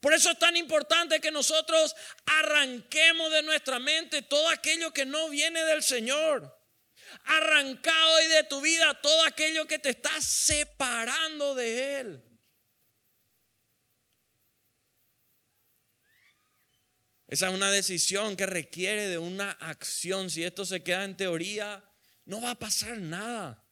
Por 0.01 0.15
eso 0.15 0.31
es 0.31 0.39
tan 0.39 0.57
importante 0.57 1.21
que 1.21 1.31
nosotros 1.31 1.95
arranquemos 2.25 3.31
de 3.31 3.43
nuestra 3.43 3.79
mente 3.79 4.23
todo 4.23 4.49
aquello 4.49 4.93
que 4.93 5.05
no 5.05 5.29
viene 5.29 5.63
del 5.65 5.83
Señor 5.83 6.61
arrancado 7.25 8.15
hoy 8.15 8.27
de 8.29 8.45
tu 8.45 8.61
vida 8.61 8.95
todo 9.01 9.25
aquello 9.25 9.67
que 9.67 9.79
te 9.79 9.91
está 9.91 10.11
separando 10.21 11.55
de 11.55 12.01
Él. 12.01 12.30
Esa 17.31 17.47
es 17.47 17.55
una 17.55 17.71
decisión 17.71 18.35
que 18.35 18.45
requiere 18.45 19.07
de 19.07 19.17
una 19.17 19.53
acción. 19.53 20.31
Si 20.31 20.43
esto 20.43 20.65
se 20.65 20.83
queda 20.83 21.05
en 21.05 21.17
teoría, 21.17 21.85
no 22.25 22.41
va 22.41 22.51
a 22.51 22.59
pasar 22.59 22.99
nada. 22.99 23.65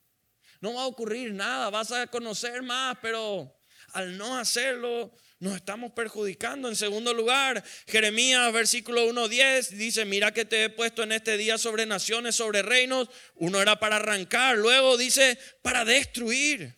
No 0.60 0.74
va 0.74 0.82
a 0.82 0.86
ocurrir 0.86 1.34
nada. 1.34 1.68
Vas 1.68 1.90
a 1.90 2.06
conocer 2.06 2.62
más, 2.62 2.96
pero 3.02 3.60
al 3.94 4.16
no 4.16 4.38
hacerlo, 4.38 5.12
nos 5.40 5.56
estamos 5.56 5.90
perjudicando. 5.90 6.68
En 6.68 6.76
segundo 6.76 7.12
lugar, 7.12 7.64
Jeremías 7.88 8.52
versículo 8.52 9.08
1.10 9.08 9.70
dice, 9.70 10.04
mira 10.04 10.32
que 10.32 10.44
te 10.44 10.62
he 10.62 10.70
puesto 10.70 11.02
en 11.02 11.10
este 11.10 11.36
día 11.36 11.58
sobre 11.58 11.84
naciones, 11.84 12.36
sobre 12.36 12.62
reinos. 12.62 13.08
Uno 13.34 13.60
era 13.60 13.80
para 13.80 13.96
arrancar, 13.96 14.56
luego 14.56 14.96
dice, 14.96 15.36
para 15.62 15.84
destruir. 15.84 16.76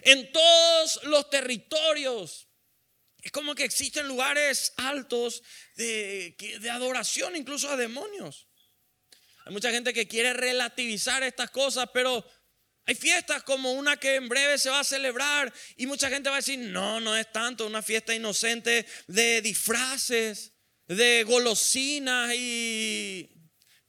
En 0.00 0.32
todos 0.32 1.00
los 1.04 1.28
territorios. 1.28 2.48
Es 3.26 3.32
como 3.32 3.56
que 3.56 3.64
existen 3.64 4.06
lugares 4.06 4.72
altos 4.76 5.42
de, 5.74 6.36
adoración 6.70 7.34
incluso 7.34 7.68
a 7.68 7.76
demonios. 7.76 8.46
Hay 9.44 9.52
mucha 9.52 9.72
gente 9.72 9.92
que 9.92 10.06
quiere 10.06 10.32
relativizar 10.32 11.24
estas 11.24 11.50
cosas, 11.50 11.88
pero 11.92 12.24
hay 12.84 12.94
fiestas 12.94 13.42
como 13.42 13.72
una 13.72 13.96
que 13.96 14.14
en 14.14 14.28
breve 14.28 14.58
se 14.58 14.70
va 14.70 14.78
a 14.78 14.84
celebrar 14.84 15.52
y 15.76 15.88
mucha 15.88 16.08
gente 16.08 16.28
va 16.28 16.36
a 16.36 16.38
decir, 16.38 16.56
no, 16.56 17.00
no 17.00 17.16
es 17.16 17.32
tanto, 17.32 17.66
una 17.66 17.82
fiesta 17.82 18.14
inocente 18.14 18.86
de 19.08 19.42
disfraces, 19.42 20.52
de 20.86 21.24
golosinas 21.24 22.32
y... 22.32 23.28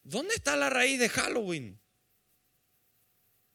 ¿Dónde 0.01 0.33
está 0.33 0.55
la 0.55 0.71
raíz 0.71 0.97
de 0.97 1.09
Halloween? 1.09 1.79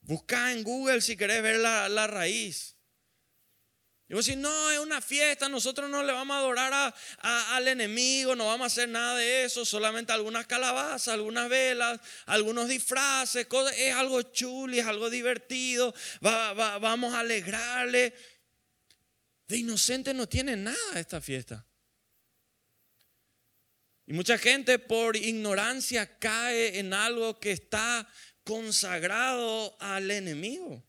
Busca 0.01 0.53
en 0.53 0.63
Google 0.63 1.01
si 1.01 1.17
querés 1.17 1.43
ver 1.43 1.59
la 1.59 2.07
raíz. 2.07 2.77
Y 4.09 4.15
vos 4.15 4.27
decís, 4.27 4.41
no, 4.41 4.71
es 4.71 4.79
una 4.79 5.01
fiesta, 5.01 5.49
nosotros 5.49 5.89
no 5.89 6.03
le 6.03 6.13
vamos 6.13 6.35
a 6.35 6.41
adorar 6.41 6.95
al 7.21 7.69
enemigo, 7.69 8.37
no 8.37 8.47
vamos 8.47 8.65
a 8.65 8.67
hacer 8.67 8.89
nada 8.89 9.17
de 9.17 9.45
eso, 9.45 9.65
solamente 9.65 10.13
algunas 10.13 10.47
calabazas, 10.47 11.09
algunas 11.09 11.49
velas, 11.49 11.99
algunos 12.27 12.69
disfraces, 12.69 13.47
es 13.77 13.95
algo 13.95 14.21
chuli, 14.23 14.81
es 14.81 14.87
algo 14.87 15.09
divertido, 15.09 15.95
vamos 16.21 17.15
a 17.15 17.21
alegrarle. 17.21 18.13
De 19.49 19.57
inocente 19.57 20.13
no 20.13 20.29
tiene 20.29 20.57
nada 20.57 20.99
esta 20.99 21.21
fiesta. 21.21 21.65
Y 24.07 24.13
mucha 24.13 24.37
gente 24.37 24.79
por 24.79 25.17
ignorancia 25.17 26.19
cae 26.19 26.79
en 26.79 26.93
algo 26.93 27.39
que 27.39 27.53
está 27.53 28.07
consagrado 28.45 29.77
al 29.81 30.11
enemigo 30.11 30.85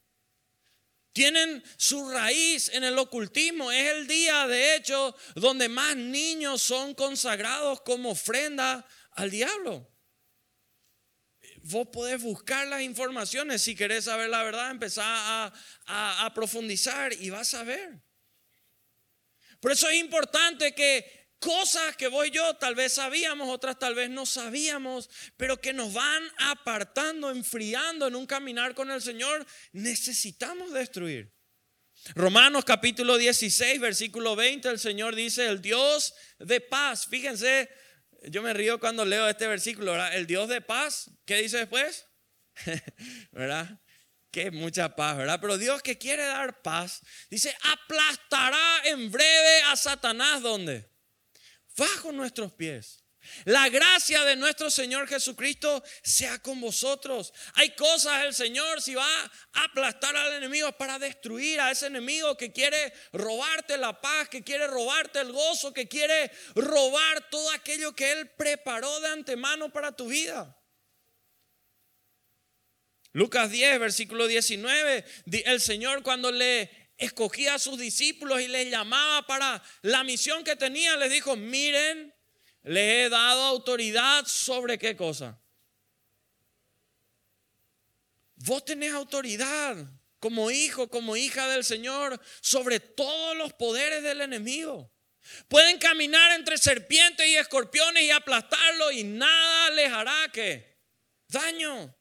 tienen 1.13 1.63
su 1.77 2.09
raíz 2.09 2.69
en 2.69 2.83
el 2.83 2.97
ocultismo. 2.97 3.71
Es 3.71 3.91
el 3.91 4.07
día, 4.07 4.47
de 4.47 4.75
hecho, 4.75 5.15
donde 5.35 5.69
más 5.69 5.95
niños 5.95 6.61
son 6.61 6.95
consagrados 6.95 7.81
como 7.81 8.11
ofrenda 8.11 8.85
al 9.11 9.29
diablo. 9.29 9.89
Vos 11.65 11.87
podés 11.93 12.21
buscar 12.21 12.67
las 12.67 12.81
informaciones 12.81 13.61
si 13.61 13.75
querés 13.75 14.05
saber 14.05 14.29
la 14.29 14.43
verdad, 14.43 14.71
empezar 14.71 15.05
a, 15.05 16.25
a 16.25 16.33
profundizar 16.33 17.13
y 17.13 17.29
vas 17.29 17.53
a 17.53 17.63
ver. 17.63 18.01
Por 19.61 19.71
eso 19.71 19.87
es 19.87 19.95
importante 19.95 20.75
que 20.75 21.22
cosas 21.43 21.97
que 21.97 22.07
vos 22.07 22.25
y 22.25 22.31
yo 22.31 22.55
tal 22.55 22.73
vez 22.73 22.93
sabíamos, 22.93 23.49
otras 23.49 23.77
tal 23.77 23.95
vez 23.95 24.09
no 24.09 24.25
sabíamos, 24.25 25.09
pero 25.35 25.59
que 25.59 25.73
nos 25.73 25.91
van 25.93 26.23
apartando, 26.37 27.29
enfriando 27.29 28.07
en 28.07 28.15
un 28.15 28.25
caminar 28.25 28.73
con 28.73 28.89
el 28.89 29.01
Señor, 29.01 29.45
necesitamos 29.73 30.71
destruir. 30.71 31.33
Romanos 32.15 32.63
capítulo 32.63 33.17
16, 33.17 33.79
versículo 33.79 34.35
20, 34.35 34.69
el 34.69 34.79
Señor 34.79 35.15
dice, 35.15 35.47
el 35.47 35.61
Dios 35.61 36.13
de 36.39 36.61
paz, 36.61 37.07
fíjense, 37.07 37.69
yo 38.29 38.41
me 38.41 38.53
río 38.53 38.79
cuando 38.79 39.03
leo 39.03 39.27
este 39.27 39.47
versículo, 39.47 39.91
¿verdad? 39.91 40.15
El 40.15 40.25
Dios 40.25 40.47
de 40.47 40.61
paz, 40.61 41.11
¿qué 41.25 41.41
dice 41.41 41.57
después? 41.57 42.05
¿Verdad? 43.31 43.81
Que 44.31 44.49
mucha 44.49 44.95
paz, 44.95 45.17
¿verdad? 45.17 45.39
Pero 45.41 45.57
Dios 45.57 45.81
que 45.81 45.97
quiere 45.97 46.25
dar 46.25 46.61
paz, 46.61 47.01
dice, 47.29 47.55
aplastará 47.63 48.81
en 48.85 49.11
breve 49.11 49.61
a 49.63 49.75
Satanás, 49.75 50.41
¿dónde? 50.41 50.92
Bajo 51.75 52.11
nuestros 52.11 52.53
pies. 52.53 53.03
La 53.45 53.69
gracia 53.69 54.23
de 54.25 54.35
nuestro 54.35 54.69
Señor 54.69 55.07
Jesucristo 55.07 55.83
sea 56.03 56.39
con 56.39 56.59
vosotros. 56.59 57.33
Hay 57.53 57.73
cosas 57.75 58.25
el 58.25 58.33
Señor 58.33 58.81
si 58.81 58.95
va 58.95 59.07
a 59.53 59.63
aplastar 59.63 60.15
al 60.15 60.33
enemigo 60.33 60.71
para 60.73 60.99
destruir 60.99 61.61
a 61.61 61.71
ese 61.71 61.87
enemigo 61.87 62.35
que 62.35 62.51
quiere 62.51 62.93
robarte 63.13 63.77
la 63.77 63.99
paz, 64.01 64.27
que 64.29 64.43
quiere 64.43 64.67
robarte 64.67 65.19
el 65.19 65.31
gozo, 65.31 65.73
que 65.73 65.87
quiere 65.87 66.31
robar 66.55 67.29
todo 67.29 67.49
aquello 67.51 67.93
que 67.93 68.11
Él 68.11 68.29
preparó 68.31 68.99
de 68.99 69.07
antemano 69.07 69.71
para 69.71 69.95
tu 69.95 70.07
vida. 70.07 70.57
Lucas 73.13 73.51
10, 73.51 73.79
versículo 73.79 74.25
19, 74.25 75.05
el 75.45 75.61
Señor 75.61 76.01
cuando 76.01 76.31
le 76.31 76.82
escogía 77.03 77.55
a 77.55 77.59
sus 77.59 77.77
discípulos 77.77 78.41
y 78.41 78.47
les 78.47 78.69
llamaba 78.69 79.25
para 79.27 79.63
la 79.81 80.03
misión 80.03 80.43
que 80.43 80.55
tenía, 80.55 80.97
les 80.97 81.11
dijo, 81.11 81.35
miren, 81.35 82.13
le 82.63 83.03
he 83.03 83.09
dado 83.09 83.43
autoridad 83.43 84.25
sobre 84.25 84.77
qué 84.77 84.95
cosa. 84.95 85.39
Vos 88.35 88.65
tenés 88.65 88.93
autoridad 88.93 89.77
como 90.19 90.51
hijo, 90.51 90.89
como 90.89 91.15
hija 91.15 91.47
del 91.49 91.63
Señor, 91.63 92.19
sobre 92.41 92.79
todos 92.79 93.35
los 93.37 93.53
poderes 93.53 94.03
del 94.03 94.21
enemigo. 94.21 94.91
Pueden 95.47 95.77
caminar 95.77 96.31
entre 96.31 96.57
serpientes 96.57 97.27
y 97.27 97.35
escorpiones 97.35 98.03
y 98.03 98.11
aplastarlo 98.11 98.91
y 98.91 99.03
nada 99.03 99.69
les 99.71 99.91
hará 99.91 100.29
que 100.31 100.77
daño. 101.27 101.95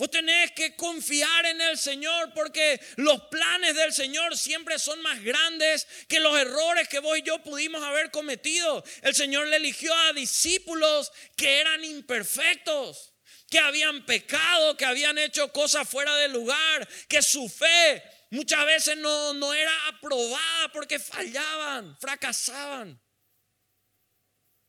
Vos 0.00 0.10
tenés 0.10 0.52
que 0.52 0.74
confiar 0.76 1.44
en 1.44 1.60
el 1.60 1.76
Señor 1.76 2.32
porque 2.32 2.80
los 2.96 3.20
planes 3.24 3.76
del 3.76 3.92
Señor 3.92 4.34
siempre 4.34 4.78
son 4.78 5.02
más 5.02 5.22
grandes 5.22 5.86
que 6.08 6.20
los 6.20 6.40
errores 6.40 6.88
que 6.88 7.00
vos 7.00 7.18
y 7.18 7.22
yo 7.22 7.42
pudimos 7.42 7.82
haber 7.82 8.10
cometido. 8.10 8.82
El 9.02 9.14
Señor 9.14 9.48
le 9.48 9.56
eligió 9.56 9.94
a 9.94 10.14
discípulos 10.14 11.12
que 11.36 11.60
eran 11.60 11.84
imperfectos, 11.84 13.12
que 13.50 13.58
habían 13.58 14.06
pecado, 14.06 14.74
que 14.74 14.86
habían 14.86 15.18
hecho 15.18 15.52
cosas 15.52 15.86
fuera 15.86 16.16
de 16.16 16.28
lugar, 16.28 16.88
que 17.06 17.20
su 17.20 17.46
fe 17.50 18.02
muchas 18.30 18.64
veces 18.64 18.96
no, 18.96 19.34
no 19.34 19.52
era 19.52 19.88
aprobada 19.88 20.72
porque 20.72 20.98
fallaban, 20.98 21.94
fracasaban. 22.00 22.98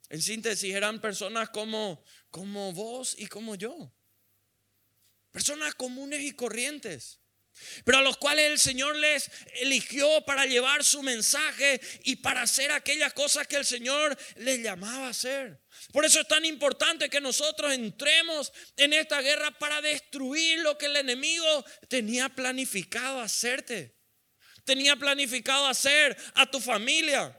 En 0.09 0.21
síntesis, 0.21 0.75
eran 0.75 0.99
personas 0.99 1.49
como, 1.51 2.03
como 2.29 2.73
vos 2.73 3.15
y 3.17 3.27
como 3.27 3.55
yo. 3.55 3.93
Personas 5.31 5.75
comunes 5.75 6.21
y 6.21 6.33
corrientes. 6.33 7.21
Pero 7.83 7.99
a 7.99 8.01
los 8.01 8.17
cuales 8.17 8.49
el 8.49 8.59
Señor 8.59 8.95
les 8.95 9.29
eligió 9.55 10.21
para 10.25 10.45
llevar 10.45 10.83
su 10.83 11.03
mensaje 11.03 11.81
y 12.03 12.17
para 12.17 12.43
hacer 12.43 12.71
aquellas 12.71 13.13
cosas 13.13 13.47
que 13.47 13.57
el 13.57 13.65
Señor 13.65 14.17
les 14.35 14.59
llamaba 14.59 15.07
a 15.07 15.09
hacer. 15.09 15.61
Por 15.91 16.05
eso 16.05 16.21
es 16.21 16.27
tan 16.27 16.45
importante 16.45 17.09
que 17.09 17.21
nosotros 17.21 17.73
entremos 17.73 18.51
en 18.77 18.93
esta 18.93 19.21
guerra 19.21 19.51
para 19.51 19.81
destruir 19.81 20.59
lo 20.59 20.77
que 20.77 20.87
el 20.87 20.95
enemigo 20.95 21.65
tenía 21.89 22.29
planificado 22.29 23.19
hacerte. 23.19 23.97
Tenía 24.63 24.95
planificado 24.95 25.67
hacer 25.67 26.17
a 26.35 26.49
tu 26.49 26.59
familia. 26.59 27.37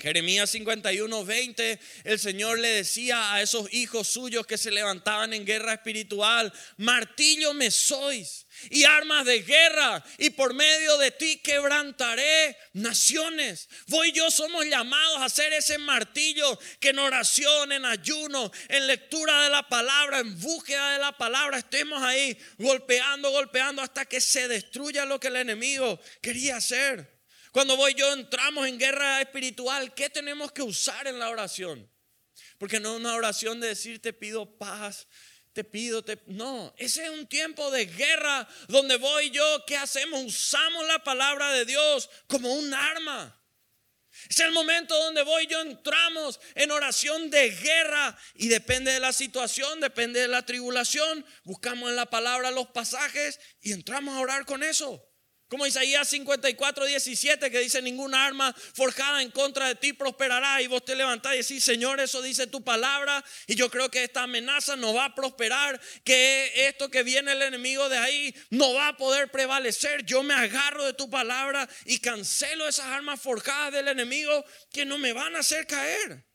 Jeremías 0.00 0.50
51, 0.50 1.24
20, 1.24 1.80
el 2.04 2.20
Señor 2.20 2.60
le 2.60 2.68
decía 2.68 3.32
a 3.32 3.42
esos 3.42 3.72
hijos 3.74 4.06
suyos 4.06 4.46
que 4.46 4.56
se 4.56 4.70
levantaban 4.70 5.32
en 5.32 5.44
guerra 5.44 5.74
espiritual, 5.74 6.52
martillo 6.76 7.52
me 7.52 7.72
sois 7.72 8.46
y 8.70 8.84
armas 8.84 9.24
de 9.24 9.42
guerra 9.42 10.04
y 10.18 10.30
por 10.30 10.54
medio 10.54 10.98
de 10.98 11.10
ti 11.10 11.38
quebrantaré 11.38 12.56
naciones. 12.74 13.68
Vos 13.88 14.06
y 14.06 14.12
yo 14.12 14.30
somos 14.30 14.66
llamados 14.66 15.18
a 15.18 15.24
hacer 15.24 15.52
ese 15.52 15.78
martillo 15.78 16.56
que 16.78 16.90
en 16.90 17.00
oración, 17.00 17.72
en 17.72 17.84
ayuno, 17.84 18.52
en 18.68 18.86
lectura 18.86 19.42
de 19.42 19.50
la 19.50 19.68
palabra, 19.68 20.20
en 20.20 20.40
búsqueda 20.40 20.92
de 20.92 21.00
la 21.00 21.18
palabra, 21.18 21.58
estemos 21.58 22.00
ahí 22.04 22.38
golpeando, 22.56 23.32
golpeando 23.32 23.82
hasta 23.82 24.04
que 24.04 24.20
se 24.20 24.46
destruya 24.46 25.04
lo 25.04 25.18
que 25.18 25.26
el 25.26 25.36
enemigo 25.36 25.98
quería 26.22 26.58
hacer. 26.58 27.17
Cuando 27.58 27.76
voy 27.76 27.92
yo 27.94 28.12
entramos 28.12 28.68
en 28.68 28.78
guerra 28.78 29.20
espiritual, 29.20 29.92
¿qué 29.92 30.08
tenemos 30.08 30.52
que 30.52 30.62
usar 30.62 31.08
en 31.08 31.18
la 31.18 31.28
oración? 31.28 31.90
Porque 32.56 32.78
no 32.78 32.92
es 32.92 33.00
una 33.00 33.16
oración 33.16 33.58
de 33.58 33.66
decir 33.66 34.00
te 34.00 34.12
pido 34.12 34.56
paz, 34.58 35.08
te 35.52 35.64
pido, 35.64 36.04
te... 36.04 36.22
no, 36.26 36.72
ese 36.78 37.02
es 37.02 37.10
un 37.10 37.26
tiempo 37.26 37.68
de 37.72 37.86
guerra 37.86 38.46
donde 38.68 38.96
voy 38.96 39.30
yo, 39.30 39.64
¿qué 39.66 39.76
hacemos? 39.76 40.22
Usamos 40.22 40.86
la 40.86 41.02
palabra 41.02 41.50
de 41.50 41.64
Dios 41.64 42.08
como 42.28 42.54
un 42.54 42.72
arma. 42.72 43.42
Es 44.30 44.38
el 44.38 44.52
momento 44.52 44.96
donde 44.96 45.24
voy 45.24 45.48
yo 45.48 45.60
entramos 45.60 46.38
en 46.54 46.70
oración 46.70 47.28
de 47.28 47.50
guerra 47.50 48.16
y 48.34 48.46
depende 48.46 48.92
de 48.92 49.00
la 49.00 49.12
situación, 49.12 49.80
depende 49.80 50.20
de 50.20 50.28
la 50.28 50.46
tribulación, 50.46 51.26
buscamos 51.42 51.90
en 51.90 51.96
la 51.96 52.06
palabra 52.06 52.52
los 52.52 52.68
pasajes 52.68 53.40
y 53.60 53.72
entramos 53.72 54.16
a 54.16 54.20
orar 54.20 54.46
con 54.46 54.62
eso. 54.62 55.07
Como 55.48 55.66
Isaías 55.66 56.06
54, 56.08 56.84
17 56.84 57.50
que 57.50 57.60
dice, 57.60 57.80
ninguna 57.80 58.26
arma 58.26 58.54
forjada 58.74 59.22
en 59.22 59.30
contra 59.30 59.68
de 59.68 59.76
ti 59.76 59.94
prosperará. 59.94 60.60
Y 60.60 60.66
vos 60.66 60.84
te 60.84 60.94
levantás 60.94 61.34
y 61.34 61.38
decís, 61.38 61.64
Señor, 61.64 62.00
eso 62.00 62.20
dice 62.20 62.46
tu 62.46 62.62
palabra. 62.62 63.24
Y 63.46 63.54
yo 63.54 63.70
creo 63.70 63.90
que 63.90 64.04
esta 64.04 64.24
amenaza 64.24 64.76
no 64.76 64.92
va 64.92 65.06
a 65.06 65.14
prosperar, 65.14 65.80
que 66.04 66.52
esto 66.68 66.90
que 66.90 67.02
viene 67.02 67.32
el 67.32 67.40
enemigo 67.40 67.88
de 67.88 67.96
ahí 67.96 68.34
no 68.50 68.74
va 68.74 68.88
a 68.88 68.96
poder 68.98 69.30
prevalecer. 69.30 70.04
Yo 70.04 70.22
me 70.22 70.34
agarro 70.34 70.84
de 70.84 70.92
tu 70.92 71.08
palabra 71.08 71.66
y 71.86 71.98
cancelo 72.00 72.68
esas 72.68 72.86
armas 72.86 73.18
forjadas 73.18 73.72
del 73.72 73.88
enemigo 73.88 74.44
que 74.70 74.84
no 74.84 74.98
me 74.98 75.14
van 75.14 75.34
a 75.34 75.38
hacer 75.38 75.66
caer. 75.66 76.26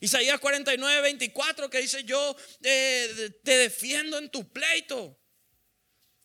Isaías 0.00 0.38
49, 0.40 1.00
24 1.00 1.70
que 1.70 1.80
dice, 1.80 2.04
yo 2.04 2.36
eh, 2.62 3.30
te 3.42 3.56
defiendo 3.56 4.18
en 4.18 4.28
tu 4.28 4.52
pleito. 4.52 5.18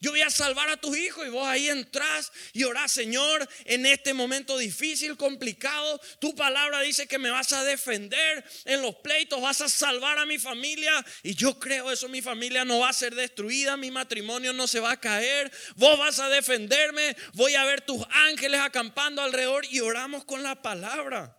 Yo 0.02 0.12
voy 0.12 0.22
a 0.22 0.30
salvar 0.30 0.70
a 0.70 0.78
tus 0.78 0.98
hijos 0.98 1.28
y 1.28 1.30
vos 1.30 1.46
ahí 1.46 1.68
entras 1.68 2.32
y 2.54 2.64
orás, 2.64 2.90
Señor, 2.90 3.48
en 3.66 3.86
este 3.86 4.14
momento 4.14 4.58
difícil, 4.58 5.18
complicado. 5.18 6.00
Tu 6.20 6.34
palabra 6.36 6.80
dice 6.80 7.06
que 7.06 7.18
me 7.18 7.30
vas 7.30 7.52
a 7.52 7.66
defender 7.66 8.46
en 8.64 8.82
los 8.82 8.96
pleitos, 8.96 9.42
vas 9.42 9.60
a 9.60 9.68
salvar 9.68 10.18
a 10.18 10.26
mi 10.26 10.40
familia. 10.40 11.06
Y 11.22 11.36
yo 11.36 11.60
creo 11.60 11.92
eso, 11.92 12.08
mi 12.08 12.22
familia 12.22 12.64
no 12.64 12.80
va 12.80 12.90
a 12.90 12.94
ser 12.94 13.14
destruida, 13.14 13.76
mi 13.76 13.92
matrimonio 13.92 14.54
no 14.54 14.68
se 14.68 14.80
va 14.80 14.92
a 14.92 15.00
caer. 15.02 15.52
Vos 15.76 16.00
vas 16.00 16.20
a 16.20 16.30
defenderme, 16.30 17.18
voy 17.34 17.56
a 17.56 17.66
ver 17.66 17.82
tus 17.82 18.02
ángeles 18.10 18.62
acampando 18.62 19.22
alrededor 19.22 19.66
y 19.66 19.82
oramos 19.82 20.24
con 20.24 20.44
la 20.44 20.62
palabra. 20.62 21.36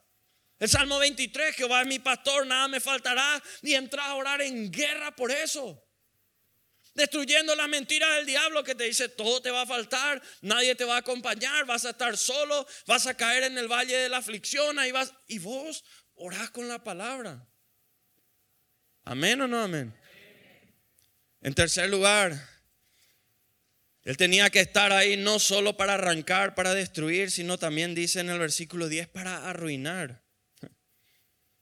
El 0.58 0.68
Salmo 0.68 0.98
23, 0.98 1.56
Jehová 1.56 1.80
es 1.80 1.86
mi 1.86 1.98
pastor, 1.98 2.46
nada 2.46 2.68
me 2.68 2.80
faltará. 2.80 3.42
Y 3.62 3.72
entras 3.72 4.06
a 4.06 4.16
orar 4.16 4.42
en 4.42 4.70
guerra 4.70 5.16
por 5.16 5.30
eso. 5.30 5.82
Destruyendo 6.94 7.54
las 7.54 7.68
mentiras 7.68 8.16
del 8.16 8.26
diablo 8.26 8.64
que 8.64 8.74
te 8.74 8.84
dice 8.84 9.08
todo 9.08 9.40
te 9.40 9.50
va 9.50 9.62
a 9.62 9.66
faltar, 9.66 10.20
nadie 10.42 10.74
te 10.74 10.84
va 10.84 10.96
a 10.96 10.98
acompañar, 10.98 11.64
vas 11.64 11.84
a 11.84 11.90
estar 11.90 12.16
solo, 12.16 12.66
vas 12.86 13.06
a 13.06 13.14
caer 13.14 13.44
en 13.44 13.58
el 13.58 13.68
valle 13.68 13.96
de 13.96 14.08
la 14.08 14.18
aflicción, 14.18 14.78
ahí 14.78 14.90
vas, 14.90 15.12
y 15.28 15.38
vos 15.38 15.84
orás 16.14 16.50
con 16.50 16.68
la 16.68 16.82
palabra. 16.82 17.46
Amén 19.04 19.40
o 19.40 19.48
no 19.48 19.62
amén. 19.62 19.94
En 21.42 21.54
tercer 21.54 21.88
lugar, 21.88 22.38
él 24.02 24.16
tenía 24.16 24.50
que 24.50 24.60
estar 24.60 24.92
ahí 24.92 25.16
no 25.16 25.38
solo 25.38 25.76
para 25.76 25.94
arrancar, 25.94 26.54
para 26.54 26.74
destruir, 26.74 27.30
sino 27.30 27.58
también 27.58 27.94
dice 27.94 28.20
en 28.20 28.30
el 28.30 28.38
versículo 28.38 28.88
10, 28.88 29.08
para 29.08 29.48
arruinar. 29.48 30.22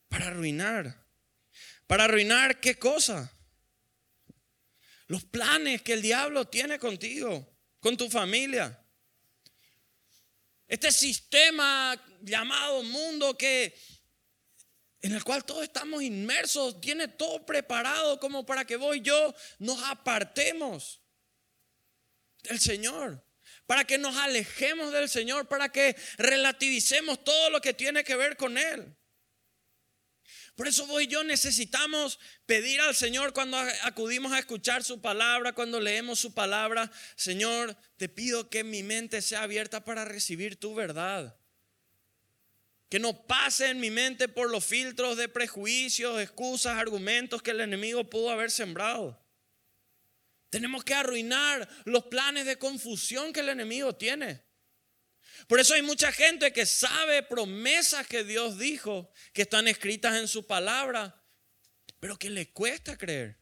Para 0.09 0.29
arruinar. 0.29 1.05
¿Para 1.87 2.05
arruinar 2.05 2.61
qué 2.61 2.79
cosa? 2.79 3.38
Los 5.09 5.25
planes 5.25 5.83
que 5.83 5.94
el 5.94 6.03
diablo 6.03 6.47
tiene 6.47 6.79
contigo, 6.79 7.55
con 7.81 7.97
tu 7.97 8.09
familia. 8.09 8.83
Este 10.66 10.92
sistema 10.92 12.01
llamado 12.21 12.83
mundo 12.83 13.37
que 13.37 13.75
en 15.01 15.14
el 15.14 15.23
cual 15.23 15.44
todos 15.44 15.62
estamos 15.62 16.03
inmersos, 16.03 16.81
tiene 16.81 17.09
todo 17.09 17.47
preparado 17.47 18.18
como 18.18 18.44
para 18.44 18.64
que 18.64 18.77
vos 18.77 18.97
y 18.97 19.01
yo 19.01 19.35
nos 19.59 19.83
apartemos 19.85 21.01
del 22.42 22.59
Señor, 22.59 23.25
para 23.66 23.85
que 23.85 23.97
nos 23.97 24.16
alejemos 24.16 24.92
del 24.92 25.09
Señor, 25.09 25.47
para 25.47 25.68
que 25.71 25.94
relativicemos 26.16 27.23
todo 27.23 27.51
lo 27.51 27.61
que 27.61 27.75
tiene 27.75 28.03
que 28.03 28.16
ver 28.16 28.37
con 28.37 28.59
Él. 28.59 28.98
Por 30.59 30.66
eso 30.66 30.88
vos 30.88 31.01
y 31.01 31.07
yo 31.07 31.23
necesitamos 31.23 32.18
pedir 32.44 32.81
al 32.81 32.92
Señor 32.92 33.33
cuando 33.33 33.57
acudimos 33.85 34.33
a 34.33 34.40
escuchar 34.40 34.83
su 34.83 35.01
palabra, 35.01 35.53
cuando 35.53 35.79
leemos 35.79 36.18
su 36.18 36.35
palabra, 36.35 36.90
Señor, 37.14 37.77
te 37.97 38.09
pido 38.09 38.51
que 38.51 38.64
mi 38.64 38.83
mente 38.83 39.23
sea 39.23 39.44
abierta 39.44 39.85
para 39.85 40.05
recibir 40.05 40.59
tu 40.59 40.75
verdad. 40.75 41.38
Que 42.88 42.99
no 42.99 43.25
pase 43.25 43.71
en 43.71 43.79
mi 43.79 43.92
mente 43.92 44.27
por 44.27 44.51
los 44.51 44.64
filtros 44.64 45.16
de 45.16 45.29
prejuicios, 45.29 46.21
excusas, 46.21 46.77
argumentos 46.77 47.40
que 47.40 47.53
el 47.53 47.61
enemigo 47.61 48.11
pudo 48.11 48.31
haber 48.31 48.51
sembrado. 48.51 49.25
Tenemos 50.51 50.83
que 50.83 50.94
arruinar 50.94 51.68
los 51.85 52.07
planes 52.07 52.47
de 52.47 52.59
confusión 52.59 53.33
que 53.33 53.40
el 53.40 53.51
enemigo 53.51 53.94
tiene. 53.94 54.42
Por 55.46 55.61
eso 55.61 55.74
hay 55.74 55.83
mucha 55.83 56.11
gente 56.12 56.53
que 56.53 56.66
sabe 56.66 57.22
promesas 57.22 58.07
que 58.07 58.24
Dios 58.24 58.59
dijo, 58.59 59.12
que 59.33 59.42
están 59.42 59.68
escritas 59.68 60.16
en 60.16 60.29
su 60.29 60.46
palabra, 60.46 61.22
pero 62.01 62.18
que 62.18 62.31
le 62.31 62.51
cuesta 62.51 62.96
creer. 62.96 63.38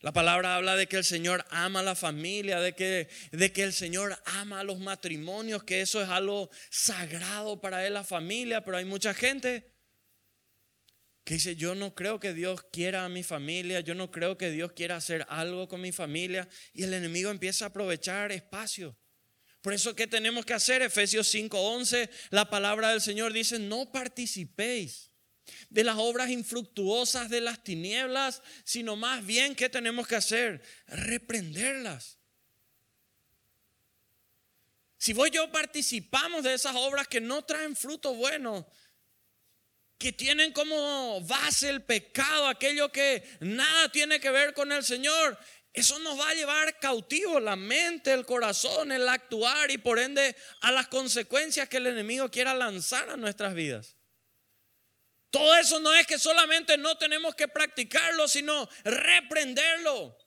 La 0.00 0.12
palabra 0.12 0.56
habla 0.56 0.74
de 0.74 0.88
que 0.88 0.96
el 0.96 1.04
Señor 1.04 1.46
ama 1.50 1.78
a 1.78 1.84
la 1.84 1.94
familia, 1.94 2.58
de 2.58 2.74
que, 2.74 3.08
de 3.30 3.52
que 3.52 3.62
el 3.62 3.72
Señor 3.72 4.20
ama 4.24 4.58
a 4.58 4.64
los 4.64 4.80
matrimonios, 4.80 5.62
que 5.62 5.80
eso 5.80 6.02
es 6.02 6.08
algo 6.08 6.50
sagrado 6.70 7.60
para 7.60 7.86
él, 7.86 7.94
la 7.94 8.02
familia, 8.02 8.64
pero 8.64 8.78
hay 8.78 8.84
mucha 8.84 9.14
gente 9.14 9.72
que 11.22 11.34
dice, 11.34 11.54
yo 11.54 11.76
no 11.76 11.94
creo 11.94 12.18
que 12.18 12.34
Dios 12.34 12.64
quiera 12.72 13.04
a 13.04 13.08
mi 13.08 13.22
familia, 13.22 13.78
yo 13.78 13.94
no 13.94 14.10
creo 14.10 14.36
que 14.36 14.50
Dios 14.50 14.72
quiera 14.72 14.96
hacer 14.96 15.24
algo 15.28 15.68
con 15.68 15.80
mi 15.80 15.92
familia, 15.92 16.48
y 16.72 16.82
el 16.82 16.94
enemigo 16.94 17.30
empieza 17.30 17.66
a 17.66 17.68
aprovechar 17.68 18.32
espacio. 18.32 18.98
Por 19.62 19.72
eso, 19.72 19.94
¿qué 19.94 20.08
tenemos 20.08 20.44
que 20.44 20.54
hacer? 20.54 20.82
Efesios 20.82 21.32
5:11, 21.32 22.10
la 22.30 22.50
palabra 22.50 22.90
del 22.90 23.00
Señor 23.00 23.32
dice, 23.32 23.58
no 23.60 23.90
participéis 23.90 25.12
de 25.70 25.84
las 25.84 25.96
obras 25.98 26.30
infructuosas 26.30 27.30
de 27.30 27.40
las 27.40 27.62
tinieblas, 27.62 28.42
sino 28.64 28.96
más 28.96 29.24
bien, 29.24 29.54
¿qué 29.54 29.68
tenemos 29.68 30.06
que 30.06 30.16
hacer? 30.16 30.62
Reprenderlas. 30.86 32.18
Si 34.98 35.12
vos 35.12 35.28
y 35.28 35.32
yo 35.32 35.50
participamos 35.50 36.44
de 36.44 36.54
esas 36.54 36.76
obras 36.76 37.08
que 37.08 37.20
no 37.20 37.44
traen 37.44 37.74
fruto 37.74 38.14
bueno, 38.14 38.68
que 39.98 40.12
tienen 40.12 40.52
como 40.52 41.20
base 41.22 41.70
el 41.70 41.82
pecado, 41.82 42.48
aquello 42.48 42.90
que 42.90 43.22
nada 43.40 43.90
tiene 43.90 44.20
que 44.20 44.30
ver 44.30 44.54
con 44.54 44.72
el 44.72 44.84
Señor, 44.84 45.38
eso 45.72 45.98
nos 46.00 46.18
va 46.18 46.28
a 46.28 46.34
llevar 46.34 46.78
cautivo 46.78 47.40
la 47.40 47.56
mente, 47.56 48.12
el 48.12 48.26
corazón, 48.26 48.92
el 48.92 49.08
actuar 49.08 49.70
y 49.70 49.78
por 49.78 49.98
ende 49.98 50.36
a 50.60 50.70
las 50.70 50.88
consecuencias 50.88 51.68
que 51.68 51.78
el 51.78 51.86
enemigo 51.86 52.30
quiera 52.30 52.54
lanzar 52.54 53.08
a 53.08 53.16
nuestras 53.16 53.54
vidas. 53.54 53.96
Todo 55.30 55.56
eso 55.56 55.80
no 55.80 55.94
es 55.94 56.06
que 56.06 56.18
solamente 56.18 56.76
no 56.76 56.98
tenemos 56.98 57.34
que 57.34 57.48
practicarlo, 57.48 58.28
sino 58.28 58.68
reprenderlo. 58.84 60.18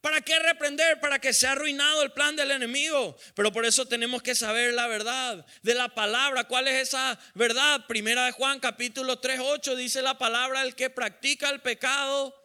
¿Para 0.00 0.20
qué 0.20 0.36
reprender? 0.40 0.98
Para 0.98 1.20
que 1.20 1.32
sea 1.32 1.52
arruinado 1.52 2.02
el 2.02 2.10
plan 2.10 2.34
del 2.34 2.50
enemigo. 2.50 3.16
Pero 3.36 3.52
por 3.52 3.64
eso 3.64 3.86
tenemos 3.86 4.20
que 4.20 4.34
saber 4.34 4.74
la 4.74 4.88
verdad 4.88 5.46
de 5.62 5.74
la 5.74 5.94
palabra. 5.94 6.44
¿Cuál 6.44 6.66
es 6.66 6.88
esa 6.88 7.18
verdad? 7.34 7.86
Primera 7.86 8.26
de 8.26 8.32
Juan 8.32 8.58
capítulo 8.58 9.20
3, 9.20 9.40
8 9.40 9.76
dice 9.76 10.02
la 10.02 10.18
palabra, 10.18 10.62
el 10.62 10.74
que 10.74 10.90
practica 10.90 11.48
el 11.48 11.62
pecado, 11.62 12.43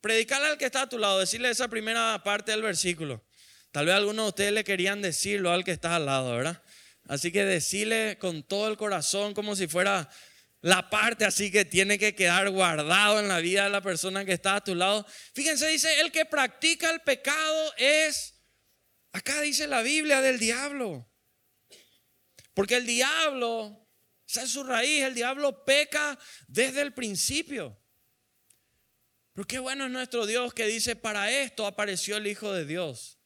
predicarle 0.00 0.48
al 0.48 0.58
que 0.58 0.66
está 0.66 0.82
a 0.82 0.88
tu 0.88 0.98
lado, 0.98 1.18
decirle 1.18 1.50
esa 1.50 1.68
primera 1.68 2.22
parte 2.22 2.52
del 2.52 2.62
versículo. 2.62 3.24
Tal 3.72 3.86
vez 3.86 3.94
algunos 3.94 4.24
de 4.24 4.28
ustedes 4.28 4.52
le 4.52 4.64
querían 4.64 5.02
decirlo 5.02 5.52
al 5.52 5.64
que 5.64 5.72
está 5.72 5.96
al 5.96 6.06
lado, 6.06 6.36
¿verdad? 6.36 6.62
Así 7.06 7.32
que 7.32 7.44
decirle 7.44 8.18
con 8.18 8.42
todo 8.42 8.68
el 8.68 8.76
corazón 8.76 9.34
como 9.34 9.56
si 9.56 9.66
fuera 9.66 10.08
la 10.60 10.90
parte 10.90 11.24
así 11.24 11.50
que 11.50 11.64
tiene 11.64 11.98
que 11.98 12.14
quedar 12.14 12.50
guardado 12.50 13.20
en 13.20 13.28
la 13.28 13.38
vida 13.38 13.64
de 13.64 13.70
la 13.70 13.80
persona 13.80 14.24
que 14.24 14.32
está 14.32 14.56
a 14.56 14.64
tu 14.64 14.74
lado. 14.74 15.06
Fíjense, 15.34 15.68
dice, 15.68 16.00
el 16.00 16.10
que 16.10 16.24
practica 16.24 16.90
el 16.90 17.00
pecado 17.00 17.74
es, 17.76 18.34
acá 19.12 19.40
dice 19.40 19.66
la 19.66 19.82
Biblia 19.82 20.20
del 20.20 20.38
diablo. 20.38 21.08
Porque 22.54 22.76
el 22.76 22.86
diablo, 22.86 23.88
esa 24.26 24.42
es 24.42 24.50
su 24.50 24.64
raíz, 24.64 25.04
el 25.04 25.14
diablo 25.14 25.64
peca 25.64 26.18
desde 26.48 26.80
el 26.80 26.92
principio. 26.92 27.77
Pero 29.38 29.46
qué 29.46 29.60
bueno 29.60 29.84
es 29.84 29.92
nuestro 29.92 30.26
Dios 30.26 30.52
que 30.52 30.66
dice, 30.66 30.96
para 30.96 31.30
esto 31.30 31.64
apareció 31.64 32.16
el 32.16 32.26
Hijo 32.26 32.52
de 32.52 32.64
Dios 32.64 33.20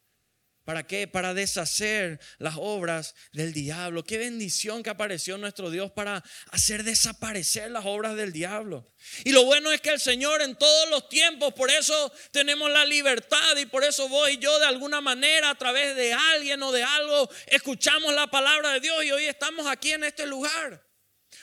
¿Para 0.62 0.86
qué? 0.86 1.08
Para 1.08 1.32
deshacer 1.32 2.20
las 2.36 2.56
obras 2.58 3.14
del 3.32 3.54
diablo. 3.54 4.04
Qué 4.04 4.18
bendición 4.18 4.82
que 4.82 4.90
apareció 4.90 5.38
nuestro 5.38 5.70
Dios 5.70 5.90
para 5.90 6.22
hacer 6.50 6.84
desaparecer 6.84 7.70
las 7.70 7.86
obras 7.86 8.14
del 8.14 8.30
diablo. 8.30 8.92
Y 9.24 9.32
lo 9.32 9.46
bueno 9.46 9.72
es 9.72 9.80
que 9.80 9.88
el 9.88 10.00
Señor 10.00 10.42
en 10.42 10.54
todos 10.54 10.90
los 10.90 11.08
tiempos, 11.08 11.54
por 11.54 11.70
eso 11.70 12.12
tenemos 12.30 12.70
la 12.70 12.84
libertad 12.84 13.56
y 13.56 13.64
por 13.64 13.82
eso 13.82 14.06
vos 14.10 14.28
y 14.28 14.36
yo 14.36 14.58
de 14.58 14.66
alguna 14.66 15.00
manera 15.00 15.48
a 15.48 15.54
través 15.54 15.96
de 15.96 16.12
alguien 16.12 16.62
o 16.62 16.72
de 16.72 16.82
algo 16.82 17.30
escuchamos 17.46 18.12
la 18.12 18.26
palabra 18.26 18.74
de 18.74 18.80
Dios 18.80 19.02
y 19.02 19.12
hoy 19.12 19.24
estamos 19.24 19.66
aquí 19.66 19.92
en 19.92 20.04
este 20.04 20.26
lugar. 20.26 20.86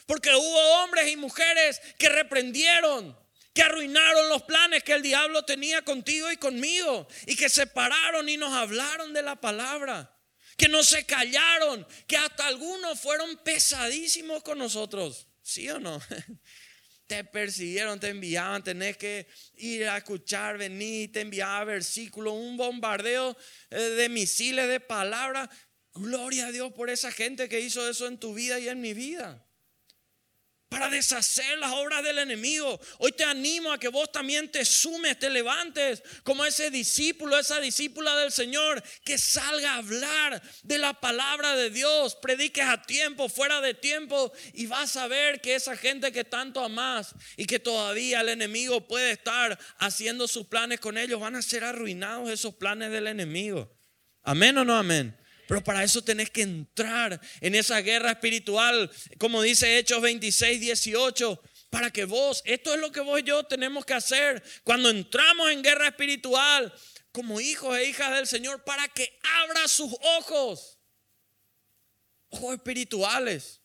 Porque 0.06 0.30
hubo 0.30 0.84
hombres 0.84 1.10
y 1.10 1.16
mujeres 1.16 1.82
que 1.98 2.10
reprendieron 2.10 3.18
que 3.60 3.64
arruinaron 3.64 4.30
los 4.30 4.44
planes 4.44 4.86
que 4.86 4.94
el 4.94 5.02
diablo 5.02 5.44
tenía 5.44 5.82
contigo 5.82 6.32
y 6.32 6.38
conmigo, 6.38 7.10
y 7.26 7.36
que 7.36 7.50
se 7.50 7.68
pararon 7.68 8.30
y 8.30 8.38
nos 8.38 8.54
hablaron 8.54 9.12
de 9.12 9.22
la 9.22 9.36
palabra, 9.36 10.18
que 10.56 10.70
no 10.70 10.82
se 10.82 11.06
callaron, 11.06 11.86
que 12.08 12.16
hasta 12.16 12.48
algunos 12.48 12.98
fueron 13.02 13.36
pesadísimos 13.44 14.44
con 14.44 14.60
nosotros, 14.60 15.28
¿sí 15.42 15.70
o 15.70 15.78
no? 15.78 16.00
Te 17.08 17.26
persiguieron, 17.26 18.00
te 18.00 18.10
enviaban, 18.10 18.64
tenés 18.64 18.96
que 18.96 19.28
ir 19.56 19.90
a 19.90 19.98
escuchar, 19.98 20.58
venir, 20.58 21.12
te 21.12 21.22
enviaba 21.22 21.66
versículos, 21.66 22.36
un 22.36 22.56
bombardeo 22.56 23.36
eh, 23.72 23.78
de 23.78 24.10
misiles, 24.10 24.70
de 24.70 24.80
palabras. 24.80 25.50
Gloria 25.96 26.48
a 26.48 26.52
Dios 26.52 26.72
por 26.72 26.92
esa 26.92 27.12
gente 27.12 27.50
que 27.50 27.60
hizo 27.60 27.90
eso 27.90 28.06
en 28.08 28.20
tu 28.20 28.36
vida 28.36 28.60
y 28.60 28.70
en 28.70 28.80
mi 28.80 28.94
vida 28.94 29.44
para 30.70 30.90
deshacer 30.90 31.58
las 31.58 31.72
obras 31.72 32.04
del 32.04 32.20
enemigo. 32.20 32.80
Hoy 33.00 33.12
te 33.12 33.24
animo 33.24 33.74
a 33.74 33.80
que 33.80 33.88
vos 33.88 34.12
también 34.12 34.52
te 34.52 34.64
sumes, 34.64 35.18
te 35.18 35.30
levantes 35.30 36.04
como 36.24 36.46
ese 36.46 36.70
discípulo, 36.70 37.38
esa 37.38 37.60
discípula 37.60 38.16
del 38.18 38.32
Señor, 38.32 38.82
que 39.04 39.18
salga 39.18 39.74
a 39.74 39.78
hablar 39.78 40.42
de 40.62 40.78
la 40.78 40.94
palabra 40.94 41.56
de 41.56 41.72
Dios, 41.72 42.16
prediques 42.16 42.66
a 42.66 42.84
tiempo, 42.84 43.30
fuera 43.30 43.62
de 43.62 43.74
tiempo, 43.74 44.32
y 44.54 44.68
vas 44.68 44.96
a 44.96 45.08
ver 45.08 45.42
que 45.42 45.56
esa 45.56 45.76
gente 45.76 46.12
que 46.12 46.24
tanto 46.24 46.64
amas 46.64 47.16
y 47.36 47.46
que 47.46 47.60
todavía 47.60 48.22
el 48.22 48.30
enemigo 48.30 48.88
puede 48.88 49.12
estar 49.12 49.58
haciendo 49.80 50.28
sus 50.28 50.46
planes 50.46 50.80
con 50.80 51.00
ellos, 51.00 51.20
van 51.20 51.36
a 51.36 51.42
ser 51.42 51.64
arruinados 51.64 52.30
esos 52.30 52.54
planes 52.54 52.92
del 52.92 53.08
enemigo. 53.08 53.76
Amén 54.22 54.56
o 54.60 54.66
no 54.66 54.78
amén. 54.78 55.18
Pero 55.50 55.64
para 55.64 55.84
eso 55.84 56.04
tenés 56.04 56.30
que 56.30 56.44
entrar 56.44 57.20
en 57.42 57.56
esa 57.56 57.82
guerra 57.82 58.12
espiritual, 58.12 58.92
como 59.18 59.42
dice 59.42 59.80
Hechos 59.80 60.00
26, 60.00 60.62
18 60.62 61.42
para 61.72 61.90
que 61.90 62.06
vos, 62.06 62.44
esto 62.46 62.72
es 62.72 62.80
lo 62.80 62.92
que 62.92 63.00
vos 63.00 63.20
y 63.20 63.24
yo 63.24 63.44
tenemos 63.46 63.84
que 63.84 63.96
hacer 63.96 64.44
cuando 64.64 64.92
entramos 64.92 65.50
en 65.50 65.64
guerra 65.64 65.88
espiritual 65.88 66.72
como 67.12 67.42
hijos 67.42 67.76
e 67.80 67.86
hijas 67.86 68.16
del 68.16 68.28
Señor, 68.28 68.64
para 68.64 68.88
que 68.90 69.20
abra 69.42 69.68
sus 69.68 69.92
ojos, 70.20 70.78
ojos 72.30 72.54
espirituales, 72.54 73.60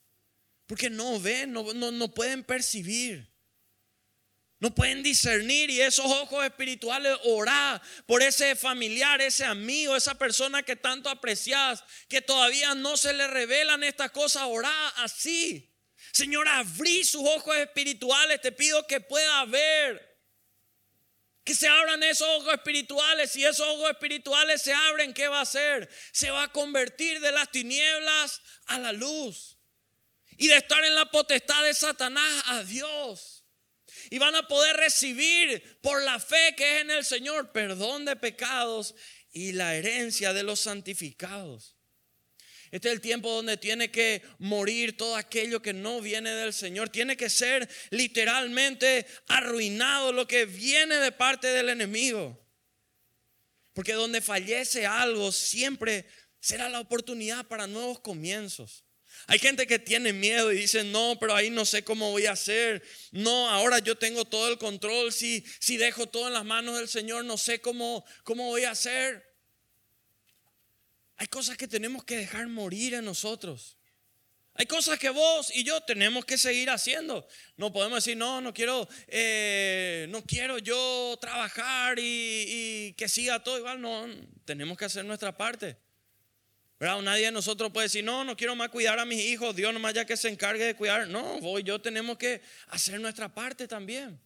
porque 0.66 0.88
no 0.88 1.20
ven, 1.20 1.52
no, 1.52 1.70
no 1.74 2.14
pueden 2.14 2.44
percibir. 2.44 3.30
No 4.64 4.74
pueden 4.74 5.02
discernir 5.02 5.68
y 5.68 5.82
esos 5.82 6.06
ojos 6.06 6.42
espirituales 6.42 7.14
orá 7.24 7.82
por 8.06 8.22
ese 8.22 8.56
familiar, 8.56 9.20
ese 9.20 9.44
amigo, 9.44 9.94
esa 9.94 10.14
persona 10.14 10.62
que 10.62 10.74
tanto 10.74 11.10
aprecias, 11.10 11.84
que 12.08 12.22
todavía 12.22 12.74
no 12.74 12.96
se 12.96 13.12
le 13.12 13.26
revelan 13.26 13.82
estas 13.82 14.10
cosas, 14.10 14.44
orá 14.46 14.88
así. 14.96 15.70
Señor, 16.12 16.48
abrí 16.48 17.04
sus 17.04 17.20
ojos 17.20 17.54
espirituales, 17.58 18.40
te 18.40 18.52
pido 18.52 18.86
que 18.86 19.02
pueda 19.02 19.44
ver. 19.44 20.18
Que 21.44 21.54
se 21.54 21.68
abran 21.68 22.02
esos 22.02 22.26
ojos 22.26 22.54
espirituales. 22.54 23.36
y 23.36 23.44
esos 23.44 23.68
ojos 23.68 23.90
espirituales 23.90 24.62
se 24.62 24.72
abren, 24.72 25.12
¿qué 25.12 25.28
va 25.28 25.40
a 25.40 25.42
hacer? 25.42 25.90
Se 26.10 26.30
va 26.30 26.44
a 26.44 26.52
convertir 26.52 27.20
de 27.20 27.32
las 27.32 27.50
tinieblas 27.50 28.40
a 28.64 28.78
la 28.78 28.92
luz. 28.92 29.58
Y 30.38 30.48
de 30.48 30.56
estar 30.56 30.82
en 30.82 30.94
la 30.94 31.10
potestad 31.10 31.62
de 31.64 31.74
Satanás 31.74 32.44
a 32.46 32.64
Dios 32.64 33.43
y 34.10 34.18
van 34.18 34.34
a 34.34 34.46
poder 34.48 34.76
recibir 34.76 35.78
por 35.80 36.02
la 36.02 36.18
fe 36.18 36.54
que 36.56 36.76
es 36.76 36.82
en 36.82 36.90
el 36.90 37.04
Señor 37.04 37.52
perdón 37.52 38.04
de 38.04 38.16
pecados 38.16 38.94
y 39.32 39.52
la 39.52 39.74
herencia 39.74 40.32
de 40.32 40.42
los 40.42 40.60
santificados. 40.60 41.76
Este 42.70 42.88
es 42.88 42.94
el 42.94 43.00
tiempo 43.00 43.30
donde 43.30 43.56
tiene 43.56 43.92
que 43.92 44.20
morir 44.38 44.96
todo 44.96 45.14
aquello 45.14 45.62
que 45.62 45.72
no 45.72 46.00
viene 46.00 46.32
del 46.32 46.52
Señor. 46.52 46.88
Tiene 46.88 47.16
que 47.16 47.30
ser 47.30 47.68
literalmente 47.90 49.06
arruinado 49.28 50.12
lo 50.12 50.26
que 50.26 50.44
viene 50.44 50.96
de 50.96 51.12
parte 51.12 51.46
del 51.46 51.68
enemigo. 51.68 52.44
Porque 53.74 53.92
donde 53.92 54.20
fallece 54.20 54.86
algo 54.86 55.30
siempre 55.30 56.06
será 56.40 56.68
la 56.68 56.80
oportunidad 56.80 57.46
para 57.46 57.68
nuevos 57.68 58.00
comienzos. 58.00 58.83
Hay 59.26 59.38
gente 59.38 59.66
que 59.66 59.78
tiene 59.78 60.12
miedo 60.12 60.52
y 60.52 60.58
dice, 60.58 60.84
no, 60.84 61.16
pero 61.18 61.34
ahí 61.34 61.48
no 61.48 61.64
sé 61.64 61.82
cómo 61.82 62.10
voy 62.10 62.26
a 62.26 62.32
hacer. 62.32 62.82
No, 63.10 63.48
ahora 63.48 63.78
yo 63.78 63.96
tengo 63.96 64.24
todo 64.24 64.48
el 64.48 64.58
control. 64.58 65.12
Si, 65.12 65.44
si 65.60 65.76
dejo 65.76 66.06
todo 66.06 66.26
en 66.26 66.34
las 66.34 66.44
manos 66.44 66.76
del 66.76 66.88
Señor, 66.88 67.24
no 67.24 67.38
sé 67.38 67.60
cómo, 67.60 68.04
cómo 68.22 68.46
voy 68.46 68.64
a 68.64 68.72
hacer. 68.72 69.24
Hay 71.16 71.26
cosas 71.28 71.56
que 71.56 71.68
tenemos 71.68 72.04
que 72.04 72.16
dejar 72.16 72.46
morir 72.48 72.94
en 72.94 73.04
nosotros. 73.04 73.78
Hay 74.56 74.66
cosas 74.66 74.98
que 74.98 75.08
vos 75.08 75.50
y 75.54 75.64
yo 75.64 75.80
tenemos 75.80 76.24
que 76.24 76.36
seguir 76.36 76.70
haciendo. 76.70 77.26
No 77.56 77.72
podemos 77.72 78.04
decir, 78.04 78.16
no, 78.16 78.40
no 78.40 78.52
quiero, 78.52 78.86
eh, 79.08 80.06
no 80.10 80.22
quiero 80.22 80.58
yo 80.58 81.16
trabajar 81.20 81.98
y, 81.98 82.02
y 82.46 82.92
que 82.92 83.08
siga 83.08 83.42
todo 83.42 83.58
igual. 83.58 83.80
No, 83.80 84.06
tenemos 84.44 84.76
que 84.76 84.84
hacer 84.84 85.04
nuestra 85.04 85.36
parte. 85.36 85.76
Nadie 86.80 87.26
de 87.26 87.32
nosotros 87.32 87.70
puede 87.72 87.86
decir, 87.86 88.04
no, 88.04 88.24
no 88.24 88.36
quiero 88.36 88.54
más 88.56 88.68
cuidar 88.68 88.98
a 88.98 89.04
mis 89.04 89.20
hijos, 89.20 89.56
Dios 89.56 89.72
nomás 89.72 89.94
ya 89.94 90.04
que 90.04 90.16
se 90.16 90.28
encargue 90.28 90.64
de 90.64 90.74
cuidar. 90.74 91.08
No, 91.08 91.40
vos 91.40 91.60
y 91.60 91.62
yo 91.62 91.80
tenemos 91.80 92.18
que 92.18 92.42
hacer 92.68 93.00
nuestra 93.00 93.32
parte 93.32 93.66
también. 93.66 94.20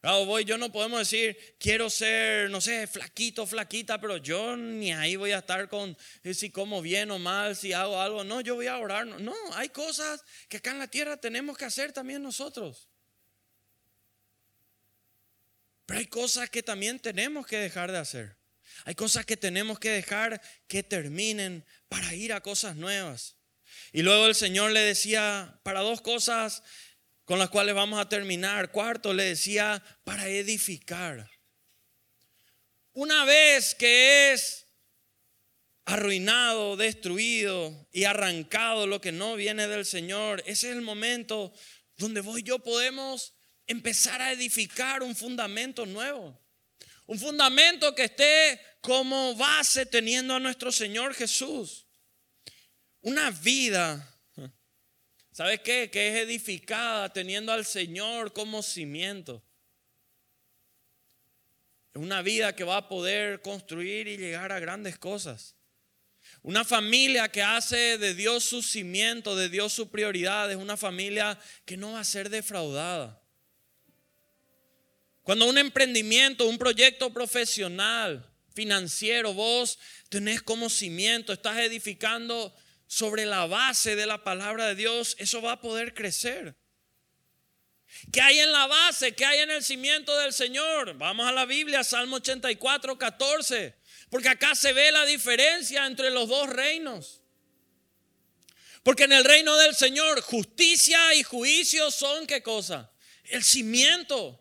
Claro, 0.00 0.24
vos 0.24 0.40
y 0.40 0.44
yo 0.46 0.56
no 0.56 0.72
podemos 0.72 0.98
decir, 0.98 1.36
quiero 1.58 1.90
ser, 1.90 2.48
no 2.48 2.62
sé, 2.62 2.86
flaquito, 2.86 3.46
flaquita, 3.46 4.00
pero 4.00 4.16
yo 4.16 4.56
ni 4.56 4.92
ahí 4.92 5.14
voy 5.14 5.32
a 5.32 5.40
estar 5.40 5.68
con 5.68 5.94
eh, 6.22 6.32
si 6.32 6.50
como 6.50 6.80
bien 6.80 7.10
o 7.10 7.18
mal, 7.18 7.54
si 7.54 7.74
hago 7.74 8.00
algo. 8.00 8.24
No, 8.24 8.40
yo 8.40 8.54
voy 8.54 8.66
a 8.66 8.78
orar. 8.78 9.06
No, 9.06 9.34
hay 9.52 9.68
cosas 9.68 10.24
que 10.48 10.56
acá 10.56 10.70
en 10.70 10.78
la 10.78 10.88
tierra 10.88 11.18
tenemos 11.18 11.58
que 11.58 11.66
hacer 11.66 11.92
también 11.92 12.22
nosotros. 12.22 12.88
Pero 15.84 16.00
hay 16.00 16.06
cosas 16.06 16.48
que 16.48 16.62
también 16.62 16.98
tenemos 16.98 17.46
que 17.46 17.58
dejar 17.58 17.92
de 17.92 17.98
hacer. 17.98 18.39
Hay 18.84 18.94
cosas 18.94 19.26
que 19.26 19.36
tenemos 19.36 19.78
que 19.78 19.90
dejar 19.90 20.40
que 20.68 20.82
terminen 20.82 21.64
para 21.88 22.14
ir 22.14 22.32
a 22.32 22.40
cosas 22.40 22.76
nuevas. 22.76 23.36
Y 23.92 24.02
luego 24.02 24.26
el 24.26 24.34
Señor 24.34 24.70
le 24.70 24.80
decía 24.80 25.60
para 25.62 25.80
dos 25.80 26.00
cosas 26.00 26.62
con 27.24 27.38
las 27.38 27.50
cuales 27.50 27.74
vamos 27.74 28.00
a 28.00 28.08
terminar. 28.08 28.70
Cuarto, 28.70 29.12
le 29.12 29.24
decía 29.24 29.82
para 30.04 30.28
edificar. 30.28 31.30
Una 32.92 33.24
vez 33.24 33.74
que 33.74 34.32
es 34.32 34.66
arruinado, 35.84 36.76
destruido 36.76 37.88
y 37.92 38.04
arrancado 38.04 38.86
lo 38.86 39.00
que 39.00 39.12
no 39.12 39.36
viene 39.36 39.66
del 39.68 39.84
Señor, 39.86 40.40
ese 40.46 40.70
es 40.70 40.76
el 40.76 40.82
momento 40.82 41.52
donde 41.96 42.20
vos 42.20 42.38
y 42.38 42.42
yo 42.42 42.58
podemos 42.60 43.34
empezar 43.66 44.20
a 44.20 44.32
edificar 44.32 45.02
un 45.02 45.14
fundamento 45.14 45.86
nuevo. 45.86 46.40
Un 47.06 47.18
fundamento 47.18 47.94
que 47.94 48.04
esté 48.04 48.60
como 48.80 49.34
base 49.34 49.86
teniendo 49.86 50.34
a 50.34 50.40
nuestro 50.40 50.72
Señor 50.72 51.14
Jesús. 51.14 51.86
Una 53.02 53.30
vida, 53.30 54.06
¿sabes 55.32 55.60
qué? 55.60 55.90
Que 55.90 56.08
es 56.08 56.26
edificada 56.26 57.12
teniendo 57.12 57.52
al 57.52 57.64
Señor 57.64 58.32
como 58.32 58.62
cimiento. 58.62 59.42
Una 61.94 62.22
vida 62.22 62.54
que 62.54 62.64
va 62.64 62.78
a 62.78 62.88
poder 62.88 63.42
construir 63.42 64.06
y 64.06 64.16
llegar 64.16 64.52
a 64.52 64.60
grandes 64.60 64.98
cosas. 64.98 65.56
Una 66.42 66.64
familia 66.64 67.28
que 67.28 67.42
hace 67.42 67.98
de 67.98 68.14
Dios 68.14 68.44
su 68.44 68.62
cimiento, 68.62 69.34
de 69.34 69.48
Dios 69.48 69.72
su 69.72 69.90
prioridad, 69.90 70.50
es 70.50 70.56
una 70.56 70.76
familia 70.76 71.38
que 71.64 71.76
no 71.76 71.92
va 71.92 72.00
a 72.00 72.04
ser 72.04 72.30
defraudada. 72.30 73.20
Cuando 75.22 75.46
un 75.46 75.58
emprendimiento, 75.58 76.46
un 76.46 76.58
proyecto 76.58 77.12
profesional, 77.12 78.29
financiero, 78.60 79.32
vos 79.32 79.78
tenés 80.10 80.42
como 80.42 80.68
cimiento, 80.68 81.32
estás 81.32 81.56
edificando 81.60 82.54
sobre 82.86 83.24
la 83.24 83.46
base 83.46 83.96
de 83.96 84.04
la 84.04 84.22
palabra 84.22 84.66
de 84.66 84.74
Dios, 84.74 85.16
eso 85.18 85.40
va 85.40 85.52
a 85.52 85.60
poder 85.62 85.94
crecer. 85.94 86.54
¿Qué 88.12 88.20
hay 88.20 88.38
en 88.38 88.52
la 88.52 88.66
base? 88.66 89.14
¿Qué 89.14 89.24
hay 89.24 89.38
en 89.38 89.50
el 89.50 89.64
cimiento 89.64 90.14
del 90.18 90.34
Señor? 90.34 90.92
Vamos 90.98 91.26
a 91.26 91.32
la 91.32 91.46
Biblia, 91.46 91.82
Salmo 91.82 92.16
84, 92.16 92.98
14. 92.98 93.74
Porque 94.10 94.28
acá 94.28 94.54
se 94.54 94.74
ve 94.74 94.92
la 94.92 95.06
diferencia 95.06 95.86
entre 95.86 96.10
los 96.10 96.28
dos 96.28 96.50
reinos. 96.50 97.22
Porque 98.82 99.04
en 99.04 99.12
el 99.14 99.24
reino 99.24 99.56
del 99.56 99.74
Señor 99.74 100.20
justicia 100.20 101.14
y 101.14 101.22
juicio 101.22 101.90
son 101.90 102.26
qué 102.26 102.42
cosa? 102.42 102.92
El 103.24 103.42
cimiento. 103.42 104.39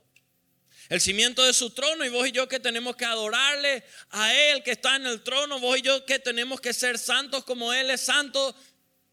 El 0.89 0.99
cimiento 0.99 1.45
de 1.45 1.53
su 1.53 1.69
trono 1.69 2.03
y 2.03 2.09
vos 2.09 2.27
y 2.27 2.31
yo 2.31 2.47
que 2.47 2.59
tenemos 2.59 2.95
que 2.95 3.05
adorarle 3.05 3.83
a 4.09 4.33
Él 4.33 4.63
que 4.63 4.71
está 4.71 4.95
en 4.95 5.05
el 5.05 5.21
trono, 5.21 5.59
vos 5.59 5.77
y 5.77 5.83
yo 5.83 6.03
que 6.03 6.17
tenemos 6.17 6.59
que 6.59 6.73
ser 6.73 6.97
santos 6.97 7.43
como 7.43 7.71
Él 7.71 7.91
es 7.91 8.01
santo, 8.01 8.55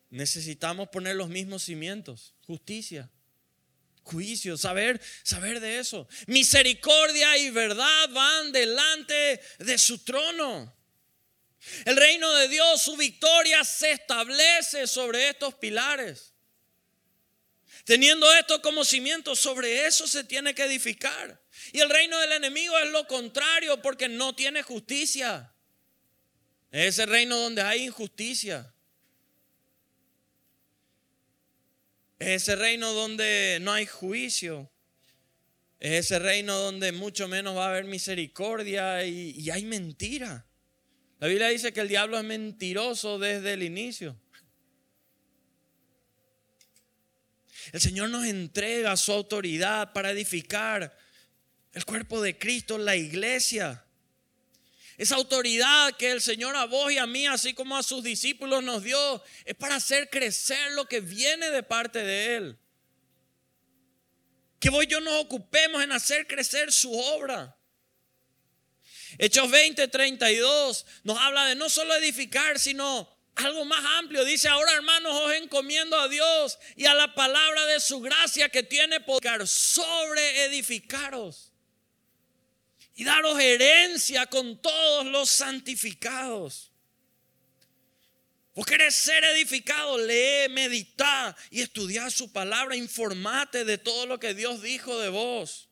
necesitamos 0.09 0.89
poner 0.89 1.17
los 1.17 1.29
mismos 1.29 1.65
cimientos. 1.65 2.35
Justicia, 2.47 3.11
juicio, 4.03 4.57
saber, 4.57 4.99
saber 5.23 5.61
de 5.61 5.79
eso. 5.79 6.09
Misericordia 6.27 7.37
y 7.37 7.51
verdad 7.51 8.09
van 8.09 8.53
delante 8.53 9.41
de 9.59 9.77
su 9.77 9.99
trono. 9.99 10.75
El 11.85 11.97
reino 11.97 12.33
de 12.37 12.49
Dios, 12.49 12.81
su 12.81 12.97
victoria 12.97 13.63
se 13.65 13.93
establece 13.93 14.87
sobre 14.87 15.29
estos 15.29 15.55
pilares. 15.55 16.33
Teniendo 17.87 18.31
esto 18.35 18.61
como 18.63 18.85
cimiento, 18.85 19.37
sobre 19.37 19.87
eso 19.87 20.09
se 20.09 20.25
tiene 20.25 20.57
que 20.57 20.65
edificar. 20.65 21.41
Y 21.73 21.79
el 21.79 21.89
reino 21.89 22.19
del 22.19 22.33
enemigo 22.33 22.77
es 22.79 22.91
lo 22.91 23.07
contrario 23.07 23.81
porque 23.81 24.09
no 24.09 24.35
tiene 24.35 24.65
justicia. 24.65 25.55
Es 26.73 26.89
ese 26.89 27.07
reino 27.07 27.39
donde 27.39 27.63
hay 27.63 27.85
injusticia. 27.85 28.75
Es 32.19 32.43
ese 32.43 32.57
reino 32.57 32.93
donde 32.93 33.59
no 33.61 33.73
hay 33.73 33.87
juicio. 33.87 34.69
Es 35.79 36.07
ese 36.07 36.19
reino 36.19 36.59
donde 36.59 36.91
mucho 36.91 37.29
menos 37.29 37.57
va 37.57 37.67
a 37.67 37.71
haber 37.71 37.85
misericordia 37.85 39.05
y, 39.05 39.49
hay 39.49 39.65
mentira. 39.65 40.45
La 41.21 41.29
Biblia 41.29 41.51
dice 41.51 41.73
que 41.73 41.83
el 41.83 41.89
diablo 41.89 42.19
es 42.19 42.25
mentiroso 42.25 43.21
desde 43.21 43.53
el 43.53 43.63
inicio. 43.63 44.21
El 47.73 47.81
Señor 47.81 48.11
nos 48.11 48.25
entrega 48.25 48.97
su 48.97 49.13
autoridad 49.13 49.93
para 49.93 50.11
edificar 50.11 50.97
el 51.73 51.85
cuerpo 51.85 52.21
de 52.23 52.39
Cristo, 52.39 52.79
la 52.79 52.97
iglesia. 52.97 53.85
Esa 54.97 55.17
autoridad 55.17 55.95
que 55.97 56.11
el 56.11 56.23
Señor 56.23 56.57
a 56.57 56.65
vos 56.65 56.91
y 56.91 56.99
a 56.99 57.07
mí, 57.07 57.27
así 57.27 57.53
como 57.53 57.77
a 57.77 57.83
sus 57.83 58.03
discípulos 58.03 58.63
nos 58.63 58.83
dio, 58.83 59.23
es 59.45 59.55
para 59.55 59.77
hacer 59.77 60.09
crecer 60.09 60.73
lo 60.73 60.87
que 60.87 61.01
viene 61.01 61.51
de 61.51 61.63
parte 61.63 62.03
de 62.03 62.37
Él. 62.37 62.59
Que 64.59 64.71
vos 64.71 64.85
y 64.85 64.87
yo 64.87 65.01
nos 65.01 65.21
ocupemos 65.21 65.83
en 65.83 65.93
hacer 65.93 66.27
crecer 66.27 66.73
su 66.73 66.93
obra. 66.93 67.57
Hechos 69.19 69.51
20, 69.51 69.89
32 69.89 70.87
nos 71.05 71.19
habla 71.19 71.47
de 71.47 71.57
no 71.57 71.69
solo 71.69 71.95
edificar, 71.95 72.59
sino 72.59 73.16
algo 73.37 73.65
más 73.65 73.85
amplio. 73.99 74.25
Dice, 74.25 74.49
ahora 74.49 74.73
hermanos, 74.73 75.15
os 75.15 75.33
encomiendo 75.35 75.99
a 75.99 76.09
Dios 76.09 76.59
y 76.75 76.87
a 76.87 76.95
la 76.95 77.15
palabra 77.15 77.67
de 77.67 77.81
su 77.81 78.01
gracia 78.01 78.49
que 78.49 78.63
tiene 78.63 79.01
poder 79.01 79.47
sobre 79.47 80.45
edificaros 80.45 81.53
y 82.95 83.05
daros 83.05 83.39
herencia 83.39 84.27
con 84.27 84.61
todos 84.61 85.07
los 85.07 85.31
santificados. 85.31 86.73
Vos 88.55 88.65
querés 88.65 88.95
ser 88.95 89.23
edificado, 89.23 89.99
lee, 89.99 90.49
medita 90.49 91.37
y 91.51 91.61
estudia 91.61 92.09
su 92.09 92.33
palabra, 92.33 92.75
informate 92.75 93.67
de 93.67 93.77
todo 93.77 94.07
lo 94.07 94.19
que 94.19 94.33
Dios 94.33 94.63
dijo 94.63 94.99
de 94.99 95.11
vos. 95.11 95.66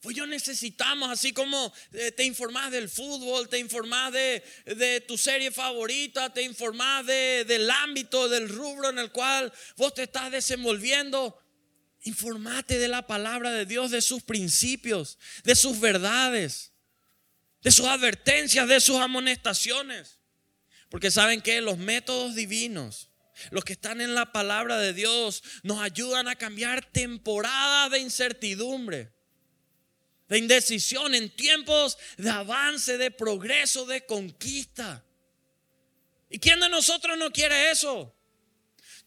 Pues 0.00 0.16
yo 0.16 0.26
necesitamos, 0.26 1.10
así 1.10 1.32
como 1.32 1.72
eh, 1.92 2.12
te 2.12 2.24
informás 2.24 2.70
del 2.70 2.88
fútbol, 2.88 3.48
te 3.48 3.58
informás 3.58 4.12
de, 4.12 5.04
tu 5.08 5.18
serie 5.18 5.50
favorita, 5.50 6.32
te 6.32 6.42
informás 6.42 7.04
del 7.06 7.70
ámbito, 7.70 8.28
del 8.28 8.48
rubro 8.48 8.90
en 8.90 8.98
el 8.98 9.10
cual 9.10 9.52
vos 9.76 9.94
te 9.94 10.04
estás 10.04 10.30
desenvolviendo, 10.30 11.36
Informate 12.04 12.78
de 12.78 12.88
la 12.88 13.06
palabra 13.06 13.50
de 13.50 13.66
Dios, 13.66 13.90
de 13.90 14.00
sus 14.00 14.22
principios, 14.22 15.18
de 15.42 15.56
sus 15.56 15.80
verdades, 15.80 16.72
de 17.60 17.72
sus 17.72 17.86
advertencias, 17.86 18.68
de 18.68 18.80
sus 18.80 18.98
amonestaciones. 19.00 20.20
Porque 20.90 21.10
saben 21.10 21.42
que 21.42 21.60
los 21.60 21.76
métodos 21.76 22.36
divinos, 22.36 23.10
los 23.50 23.64
que 23.64 23.72
están 23.72 24.00
en 24.00 24.14
la 24.14 24.32
palabra 24.32 24.78
de 24.78 24.92
Dios, 24.92 25.42
nos 25.64 25.80
ayudan 25.80 26.28
a 26.28 26.36
cambiar 26.36 26.84
temporadas 26.84 27.90
de 27.90 27.98
incertidumbre, 27.98 29.12
de 30.28 30.38
indecisión, 30.38 31.14
en 31.14 31.30
tiempos 31.30 31.98
de 32.16 32.30
avance, 32.30 32.98
de 32.98 33.10
progreso, 33.10 33.86
de 33.86 34.04
conquista. 34.04 35.04
¿Y 36.30 36.38
quién 36.38 36.60
de 36.60 36.68
nosotros 36.68 37.16
no 37.16 37.30
quiere 37.32 37.70
eso? 37.70 38.14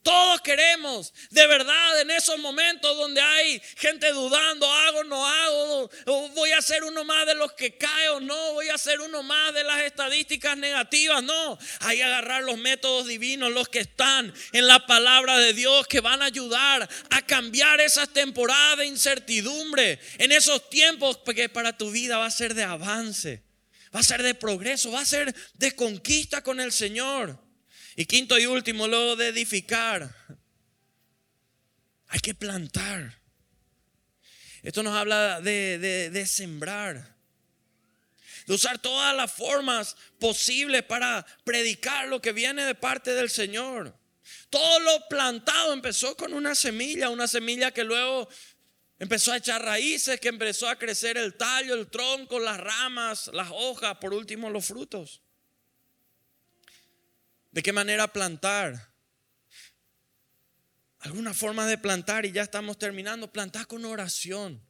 Todos 0.04 0.42
queremos, 0.42 1.14
de 1.30 1.46
verdad, 1.46 2.02
en 2.02 2.10
esos 2.10 2.40
momentos 2.40 2.98
donde 2.98 3.22
hay 3.22 3.62
gente 3.78 4.12
dudando, 4.12 4.66
hago, 4.66 5.00
o 5.00 5.04
no 5.04 5.28
hago, 5.28 5.92
voy 6.34 6.52
a 6.54 6.62
ser 6.62 6.84
uno 6.84 7.04
más 7.04 7.28
de 7.28 7.36
los 7.36 7.54
que 7.54 7.78
cae 7.78 8.10
o 8.10 8.20
no, 8.20 8.54
voy 8.54 8.70
a 8.70 8.80
ser 8.80 9.00
uno 9.00 9.22
más 9.22 9.54
de 9.54 9.64
las 9.64 9.82
estadísticas 9.82 10.58
negativas, 10.58 11.22
no. 11.22 11.58
Hay 11.82 11.98
que 11.98 12.04
agarrar 12.04 12.44
los 12.44 12.58
métodos 12.58 13.06
divinos, 13.06 13.52
los 13.52 13.70
que 13.70 13.80
están 13.80 14.34
en 14.54 14.66
la 14.66 14.88
palabra 14.88 15.38
de 15.38 15.54
Dios, 15.54 15.86
que 15.86 16.00
van 16.00 16.24
a 16.24 16.26
ayudar 16.26 16.90
a 17.12 17.22
cambiar 17.28 17.80
esas 17.80 18.10
temporadas 18.10 18.80
de 18.80 18.88
incertidumbre, 18.88 20.00
en 20.18 20.32
esos 20.32 20.68
tiempos 20.72 21.20
que 21.36 21.48
para 21.48 21.78
tu 21.78 21.92
vida 21.92 22.18
va 22.18 22.26
a 22.26 22.32
ser 22.32 22.56
de 22.56 22.64
avance, 22.64 23.44
va 23.94 24.00
a 24.00 24.04
ser 24.04 24.24
de 24.24 24.34
progreso, 24.34 24.92
va 24.92 25.02
a 25.02 25.06
ser 25.06 25.36
de 25.54 25.76
conquista 25.76 26.42
con 26.42 26.60
el 26.60 26.72
Señor. 26.72 27.51
Y 27.95 28.06
quinto 28.06 28.38
y 28.38 28.45
último, 28.45 28.88
luego 28.88 29.15
de 29.15 29.27
edificar, 29.27 30.15
hay 32.08 32.19
que 32.19 32.34
plantar. 32.34 33.19
Esto 34.63 34.84
nos 34.84 34.95
habla 34.95 35.41
de, 35.41 36.23
sembrar, 36.27 37.15
de 38.45 38.54
usar 38.54 38.80
todas 38.80 39.15
las 39.15 39.32
formas 39.32 39.95
posibles 40.19 40.84
para 40.84 41.25
predicar 41.43 42.08
lo 42.08 42.21
que 42.21 42.32
viene 42.32 42.63
de 42.63 42.75
parte 42.75 43.13
del 43.13 43.30
Señor. 43.30 43.97
Todo 44.49 44.80
lo 44.82 45.08
plantado 45.10 45.73
empezó 45.73 46.15
con 46.15 46.34
una 46.34 46.54
semilla, 46.54 47.10
una 47.10 47.27
semilla 47.27 47.71
que 47.71 47.84
luego 47.84 48.30
empezó 48.99 49.32
a 49.32 49.38
echar 49.38 49.63
raíces, 49.63 50.19
que 50.19 50.30
empezó 50.30 50.69
a 50.69 50.77
crecer 50.77 51.17
el 51.17 51.36
tallo, 51.36 51.73
el 51.73 51.88
tronco, 51.88 52.39
las 52.39 52.60
ramas, 52.60 53.32
las 53.34 53.49
hojas, 53.51 53.97
por 53.97 54.13
último 54.13 54.49
los 54.49 54.65
frutos. 54.65 55.21
¿De 57.52 57.62
qué 57.62 57.74
manera 57.74 58.12
plantar? 58.12 58.94
Alguna 61.00 61.34
forma 61.34 61.68
de 61.68 61.78
plantar 61.78 62.26
y 62.26 62.32
ya 62.32 62.44
estamos 62.44 62.78
terminando. 62.78 63.32
Plantar 63.32 63.68
con 63.68 63.84
oración. 63.86 64.62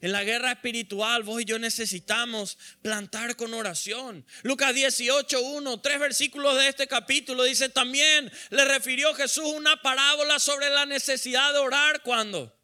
En 0.00 0.12
la 0.12 0.24
guerra 0.24 0.52
espiritual, 0.52 1.22
vos 1.22 1.40
y 1.42 1.44
yo 1.44 1.58
necesitamos 1.58 2.58
plantar 2.82 3.36
con 3.36 3.54
oración. 3.54 4.26
Lucas 4.42 4.74
18, 4.74 5.40
1, 5.40 5.80
tres 5.80 6.00
versículos 6.00 6.56
de 6.56 6.68
este 6.68 6.86
capítulo 6.86 7.44
dice 7.44 7.68
también 7.68 8.30
le 8.50 8.64
refirió 8.64 9.14
Jesús 9.14 9.44
una 9.44 9.80
parábola 9.80 10.38
sobre 10.38 10.70
la 10.70 10.86
necesidad 10.86 11.52
de 11.52 11.58
orar 11.58 12.02
cuando. 12.02 12.56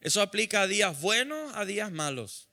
Eso 0.00 0.22
aplica 0.22 0.62
a 0.62 0.66
días 0.66 1.00
buenos, 1.00 1.54
a 1.56 1.64
días 1.64 1.90
malos 1.92 2.48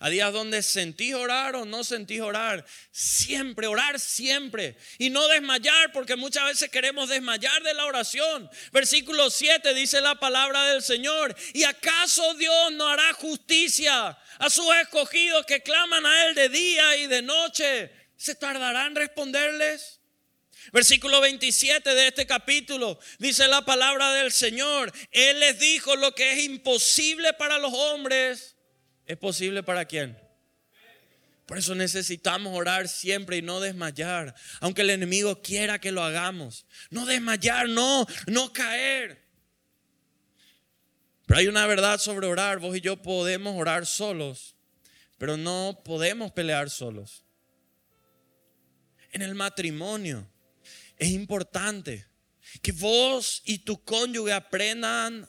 a 0.00 0.08
días 0.08 0.32
donde 0.32 0.62
sentís 0.62 1.14
orar 1.14 1.54
o 1.56 1.66
no 1.66 1.84
sentís 1.84 2.22
orar. 2.22 2.64
Siempre, 2.90 3.66
orar 3.66 4.00
siempre. 4.00 4.74
Y 4.96 5.10
no 5.10 5.28
desmayar, 5.28 5.92
porque 5.92 6.16
muchas 6.16 6.46
veces 6.46 6.70
queremos 6.70 7.10
desmayar 7.10 7.62
de 7.62 7.74
la 7.74 7.84
oración. 7.84 8.50
Versículo 8.72 9.28
7 9.28 9.74
dice 9.74 10.00
la 10.00 10.14
palabra 10.14 10.64
del 10.72 10.82
Señor. 10.82 11.36
¿Y 11.52 11.64
acaso 11.64 12.32
Dios 12.34 12.72
no 12.72 12.88
hará 12.88 13.12
justicia 13.12 14.18
a 14.38 14.48
sus 14.50 14.74
escogidos 14.76 15.44
que 15.44 15.62
claman 15.62 16.06
a 16.06 16.24
Él 16.26 16.34
de 16.34 16.48
día 16.48 16.96
y 16.96 17.06
de 17.06 17.20
noche? 17.20 17.92
¿Se 18.16 18.34
tardarán 18.34 18.92
en 18.92 18.96
responderles? 18.96 20.00
Versículo 20.72 21.20
27 21.20 21.94
de 21.94 22.06
este 22.06 22.26
capítulo 22.26 22.98
dice 23.18 23.48
la 23.48 23.66
palabra 23.66 24.14
del 24.14 24.32
Señor. 24.32 24.92
Él 25.10 25.40
les 25.40 25.58
dijo 25.58 25.94
lo 25.96 26.14
que 26.14 26.32
es 26.32 26.44
imposible 26.44 27.34
para 27.34 27.58
los 27.58 27.74
hombres 27.74 28.49
¿Es 29.10 29.16
posible 29.16 29.64
para 29.64 29.86
quién? 29.86 30.16
Por 31.44 31.58
eso 31.58 31.74
necesitamos 31.74 32.56
orar 32.56 32.86
siempre 32.86 33.38
y 33.38 33.42
no 33.42 33.58
desmayar, 33.58 34.36
aunque 34.60 34.82
el 34.82 34.90
enemigo 34.90 35.42
quiera 35.42 35.80
que 35.80 35.90
lo 35.90 36.04
hagamos. 36.04 36.64
No 36.90 37.06
desmayar, 37.06 37.68
no, 37.68 38.06
no 38.28 38.52
caer. 38.52 39.20
Pero 41.26 41.40
hay 41.40 41.48
una 41.48 41.66
verdad 41.66 41.98
sobre 41.98 42.28
orar. 42.28 42.60
Vos 42.60 42.76
y 42.76 42.80
yo 42.80 43.02
podemos 43.02 43.56
orar 43.56 43.84
solos, 43.84 44.54
pero 45.18 45.36
no 45.36 45.82
podemos 45.84 46.30
pelear 46.30 46.70
solos. 46.70 47.24
En 49.10 49.22
el 49.22 49.34
matrimonio 49.34 50.24
es 50.96 51.08
importante 51.08 52.06
que 52.62 52.70
vos 52.70 53.42
y 53.44 53.58
tu 53.58 53.82
cónyuge 53.82 54.32
aprendan 54.32 55.28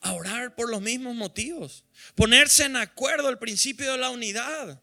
a 0.00 0.12
orar 0.12 0.54
por 0.54 0.70
los 0.70 0.80
mismos 0.80 1.14
motivos. 1.14 1.84
Ponerse 2.14 2.64
en 2.64 2.76
acuerdo 2.76 3.28
el 3.28 3.38
principio 3.38 3.92
de 3.92 3.98
la 3.98 4.10
unidad. 4.10 4.82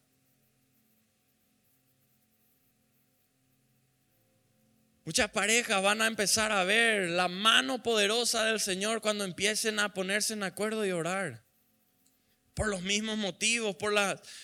Muchas 5.06 5.30
parejas 5.30 5.80
van 5.84 6.02
a 6.02 6.08
empezar 6.08 6.50
a 6.50 6.64
ver 6.64 7.10
la 7.10 7.28
mano 7.28 7.80
poderosa 7.80 8.44
del 8.44 8.58
Señor 8.58 9.00
cuando 9.00 9.22
empiecen 9.22 9.78
a 9.78 9.94
ponerse 9.94 10.32
en 10.32 10.42
acuerdo 10.42 10.84
y 10.84 10.90
orar. 10.90 11.44
Por 12.54 12.66
los 12.66 12.82
mismos 12.82 13.16
motivos, 13.16 13.76
por, 13.76 13.94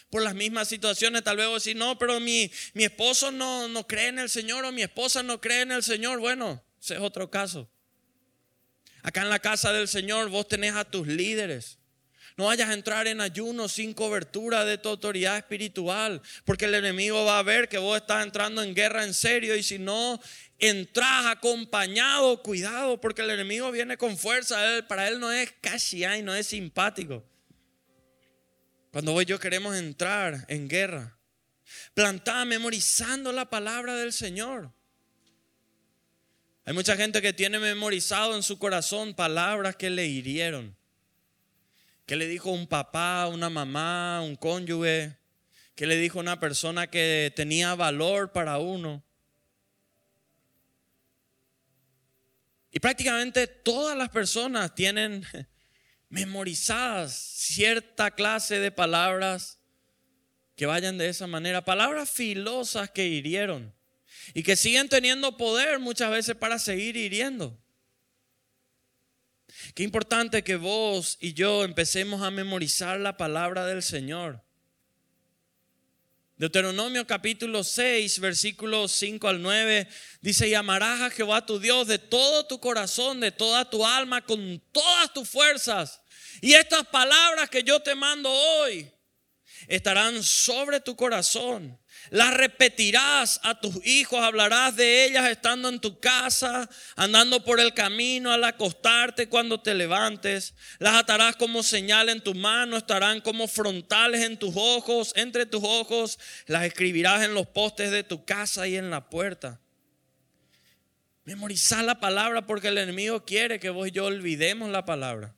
por 0.08 0.22
las 0.22 0.36
mismas 0.36 0.68
situaciones. 0.68 1.24
Tal 1.24 1.36
vez 1.36 1.52
decir, 1.52 1.74
no, 1.74 1.98
pero 1.98 2.20
mi, 2.20 2.48
mi 2.74 2.84
esposo 2.84 3.32
no, 3.32 3.66
no 3.66 3.88
cree 3.88 4.06
en 4.06 4.20
el 4.20 4.30
Señor 4.30 4.64
o 4.64 4.70
mi 4.70 4.82
esposa 4.82 5.24
no 5.24 5.40
cree 5.40 5.62
en 5.62 5.72
el 5.72 5.82
Señor. 5.82 6.20
Bueno, 6.20 6.64
ese 6.80 6.94
es 6.94 7.00
otro 7.00 7.28
caso. 7.28 7.71
Acá 9.02 9.22
en 9.22 9.30
la 9.30 9.40
casa 9.40 9.72
del 9.72 9.88
Señor 9.88 10.28
vos 10.28 10.48
tenés 10.48 10.74
a 10.74 10.84
tus 10.84 11.06
líderes. 11.06 11.78
No 12.36 12.46
vayas 12.46 12.70
a 12.70 12.74
entrar 12.74 13.06
en 13.06 13.20
ayuno 13.20 13.68
sin 13.68 13.92
cobertura 13.92 14.64
de 14.64 14.78
tu 14.78 14.88
autoridad 14.88 15.36
espiritual, 15.36 16.22
porque 16.44 16.64
el 16.64 16.74
enemigo 16.74 17.24
va 17.24 17.38
a 17.38 17.42
ver 17.42 17.68
que 17.68 17.78
vos 17.78 18.00
estás 18.00 18.24
entrando 18.24 18.62
en 18.62 18.74
guerra 18.74 19.04
en 19.04 19.12
serio 19.12 19.54
y 19.54 19.62
si 19.62 19.78
no 19.78 20.20
entras 20.58 21.26
acompañado, 21.26 22.42
cuidado, 22.42 23.00
porque 23.00 23.22
el 23.22 23.30
enemigo 23.30 23.70
viene 23.70 23.98
con 23.98 24.16
fuerza. 24.16 24.56
para 24.88 25.08
él 25.08 25.20
no 25.20 25.30
es 25.30 25.52
casi 25.60 26.04
y 26.04 26.22
no 26.22 26.34
es 26.34 26.46
simpático. 26.46 27.22
Cuando 28.92 29.12
vos 29.12 29.22
y 29.24 29.26
yo 29.26 29.38
queremos 29.38 29.76
entrar 29.76 30.44
en 30.48 30.68
guerra, 30.68 31.18
plantada 31.94 32.44
memorizando 32.44 33.32
la 33.32 33.50
palabra 33.50 33.96
del 33.96 34.12
Señor. 34.12 34.72
Hay 36.64 36.74
mucha 36.74 36.96
gente 36.96 37.20
que 37.20 37.32
tiene 37.32 37.58
memorizado 37.58 38.36
en 38.36 38.42
su 38.44 38.58
corazón 38.58 39.14
palabras 39.14 39.74
que 39.74 39.90
le 39.90 40.06
hirieron. 40.06 40.76
Que 42.06 42.14
le 42.14 42.28
dijo 42.28 42.50
un 42.50 42.68
papá, 42.68 43.26
una 43.26 43.50
mamá, 43.50 44.20
un 44.22 44.36
cónyuge. 44.36 45.16
Que 45.74 45.86
le 45.86 45.96
dijo 45.96 46.20
una 46.20 46.38
persona 46.38 46.86
que 46.86 47.32
tenía 47.34 47.74
valor 47.74 48.30
para 48.30 48.58
uno. 48.58 49.02
Y 52.70 52.78
prácticamente 52.78 53.48
todas 53.48 53.96
las 53.96 54.10
personas 54.10 54.72
tienen 54.74 55.26
memorizadas 56.08 57.12
cierta 57.12 58.12
clase 58.12 58.60
de 58.60 58.70
palabras 58.70 59.58
que 60.54 60.66
vayan 60.66 60.96
de 60.96 61.08
esa 61.08 61.26
manera. 61.26 61.64
Palabras 61.64 62.08
filosas 62.08 62.88
que 62.90 63.08
hirieron 63.08 63.74
y 64.34 64.42
que 64.42 64.56
siguen 64.56 64.88
teniendo 64.88 65.36
poder 65.36 65.78
muchas 65.78 66.10
veces 66.10 66.36
para 66.36 66.58
seguir 66.58 66.96
hiriendo. 66.96 67.58
Qué 69.74 69.82
importante 69.82 70.42
que 70.42 70.56
vos 70.56 71.18
y 71.20 71.34
yo 71.34 71.64
empecemos 71.64 72.22
a 72.22 72.30
memorizar 72.30 72.98
la 73.00 73.16
palabra 73.16 73.66
del 73.66 73.82
Señor. 73.82 74.42
Deuteronomio 76.36 77.06
capítulo 77.06 77.62
6, 77.62 78.18
versículos 78.18 78.90
5 78.92 79.28
al 79.28 79.40
9, 79.40 79.86
dice, 80.20 80.48
y 80.48 80.54
amarás 80.54 81.00
a 81.00 81.10
Jehová 81.10 81.46
tu 81.46 81.60
Dios 81.60 81.86
de 81.86 81.98
todo 81.98 82.46
tu 82.46 82.58
corazón, 82.58 83.20
de 83.20 83.30
toda 83.30 83.68
tu 83.70 83.86
alma, 83.86 84.22
con 84.22 84.60
todas 84.72 85.12
tus 85.12 85.28
fuerzas. 85.28 86.00
Y 86.40 86.54
estas 86.54 86.86
palabras 86.88 87.48
que 87.48 87.62
yo 87.62 87.80
te 87.80 87.94
mando 87.94 88.28
hoy 88.28 88.90
estarán 89.68 90.22
sobre 90.22 90.80
tu 90.80 90.96
corazón 90.96 91.78
las 92.10 92.34
repetirás 92.34 93.40
a 93.42 93.58
tus 93.60 93.84
hijos, 93.86 94.20
hablarás 94.20 94.76
de 94.76 95.04
ellas 95.04 95.30
estando 95.30 95.68
en 95.68 95.80
tu 95.80 95.98
casa, 96.00 96.68
andando 96.96 97.44
por 97.44 97.60
el 97.60 97.74
camino, 97.74 98.32
al 98.32 98.44
acostarte 98.44 99.28
cuando 99.28 99.60
te 99.60 99.74
levantes. 99.74 100.54
Las 100.78 100.94
atarás 100.94 101.36
como 101.36 101.62
señal 101.62 102.08
en 102.08 102.20
tu 102.20 102.34
mano, 102.34 102.76
estarán 102.76 103.20
como 103.20 103.48
frontales 103.48 104.22
en 104.24 104.38
tus 104.38 104.54
ojos, 104.56 105.12
entre 105.16 105.46
tus 105.46 105.62
ojos. 105.64 106.18
Las 106.46 106.64
escribirás 106.64 107.22
en 107.24 107.34
los 107.34 107.46
postes 107.46 107.90
de 107.90 108.02
tu 108.02 108.24
casa 108.24 108.66
y 108.66 108.76
en 108.76 108.90
la 108.90 109.08
puerta. 109.08 109.60
Memorizar 111.24 111.84
la 111.84 112.00
palabra 112.00 112.46
porque 112.46 112.68
el 112.68 112.78
enemigo 112.78 113.24
quiere 113.24 113.60
que 113.60 113.70
vos 113.70 113.88
y 113.88 113.92
yo 113.92 114.06
olvidemos 114.06 114.70
la 114.70 114.84
palabra. 114.84 115.34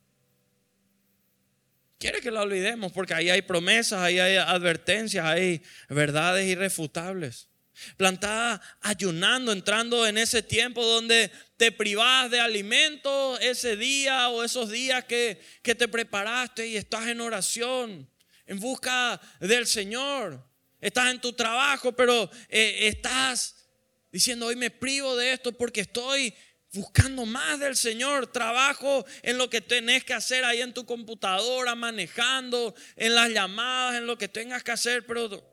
Quiere 1.97 2.21
que 2.21 2.31
la 2.31 2.41
olvidemos 2.41 2.91
porque 2.91 3.13
ahí 3.13 3.29
hay 3.29 3.41
promesas, 3.41 4.01
ahí 4.01 4.19
hay 4.19 4.35
advertencias, 4.35 5.25
hay 5.25 5.61
verdades 5.89 6.45
irrefutables. 6.47 7.49
Plantada 7.97 8.61
ayunando, 8.81 9.51
entrando 9.51 10.07
en 10.07 10.17
ese 10.17 10.41
tiempo 10.41 10.85
donde 10.85 11.29
te 11.57 11.71
privas 11.71 12.31
de 12.31 12.39
alimento 12.39 13.37
ese 13.39 13.75
día 13.75 14.29
o 14.29 14.43
esos 14.43 14.69
días 14.69 15.03
que, 15.05 15.41
que 15.61 15.75
te 15.75 15.87
preparaste 15.87 16.67
y 16.67 16.77
estás 16.77 17.07
en 17.07 17.19
oración, 17.19 18.09
en 18.45 18.59
busca 18.59 19.19
del 19.39 19.67
Señor. 19.67 20.41
Estás 20.79 21.11
en 21.11 21.19
tu 21.19 21.33
trabajo, 21.33 21.93
pero 21.93 22.29
eh, 22.49 22.87
estás 22.87 23.67
diciendo, 24.11 24.45
hoy 24.45 24.55
me 24.55 24.69
privo 24.69 25.15
de 25.15 25.33
esto 25.33 25.51
porque 25.51 25.81
estoy 25.81 26.33
buscando 26.75 27.25
más 27.25 27.59
del 27.59 27.75
Señor, 27.75 28.27
trabajo 28.27 29.05
en 29.23 29.37
lo 29.37 29.49
que 29.49 29.61
tenés 29.61 30.03
que 30.03 30.13
hacer 30.13 30.43
ahí 30.43 30.61
en 30.61 30.73
tu 30.73 30.85
computadora, 30.85 31.73
manejando, 31.73 32.75
en 32.95 33.15
las 33.15 33.29
llamadas, 33.29 33.95
en 33.95 34.05
lo 34.05 34.17
que 34.17 34.27
tengas 34.27 34.61
que 34.61 34.71
hacer, 34.71 35.05
pero 35.05 35.43